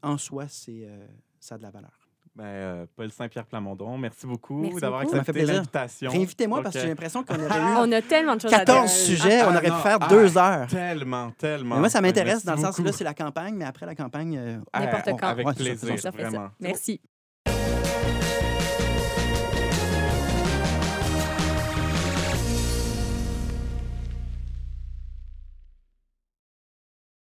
En 0.02 0.18
soi, 0.18 0.48
c'est, 0.48 0.86
euh, 0.86 1.08
ça 1.40 1.56
a 1.56 1.58
de 1.58 1.64
la 1.64 1.72
valeur. 1.72 2.03
Ben, 2.36 2.44
euh, 2.46 2.86
Paul 2.96 3.12
Saint-Pierre 3.12 3.46
Plamondon, 3.46 3.96
merci 3.96 4.26
beaucoup 4.26 4.68
d'avoir 4.80 5.02
beaucoup. 5.02 5.12
Ça 5.12 5.18
m'a 5.18 5.24
fait 5.24 5.30
accepté 5.30 5.40
plaisir. 5.44 5.56
l'invitation. 5.56 6.12
Réinvitez-moi 6.12 6.64
parce 6.64 6.74
que 6.74 6.82
j'ai 6.82 6.88
l'impression 6.88 7.24
qu'on 7.24 7.36
aurait 7.36 7.60
eu 7.60 7.64
On 7.78 7.92
a 7.92 8.02
tellement 8.02 8.36
de 8.36 8.42
choses 8.42 8.54
à 8.54 8.58
14 8.66 8.88
dire. 8.92 9.06
sujets, 9.06 9.44
on 9.44 9.46
Ah, 9.46 9.50
aurait 9.50 9.62
pu 9.62 9.82
faire 9.84 9.98
ah, 10.02 10.08
deux 10.10 10.38
heures. 10.38 10.68
Tellement, 10.68 11.30
tellement. 11.38 11.76
Mais 11.76 11.82
moi, 11.82 11.90
ça 11.90 12.02
m'intéresse 12.02 12.44
dans 12.44 12.56
le 12.56 12.62
sens 12.62 12.80
où 12.80 12.84
là, 12.84 12.92
c'est 12.92 13.04
la 13.04 13.14
campagne, 13.14 13.54
mais 13.54 13.66
après 13.66 13.86
la 13.86 13.94
campagne. 13.94 14.36
euh, 14.36 14.58
N'importe 14.74 15.10
on- 15.10 15.16
quand. 15.18 15.28
Avec 15.28 15.46
Ouais, 15.46 15.54
c'est 15.56 15.76
ça, 15.76 16.12
plaisir, 16.12 16.12
vraiment. 16.12 16.50
Merci. 16.60 17.00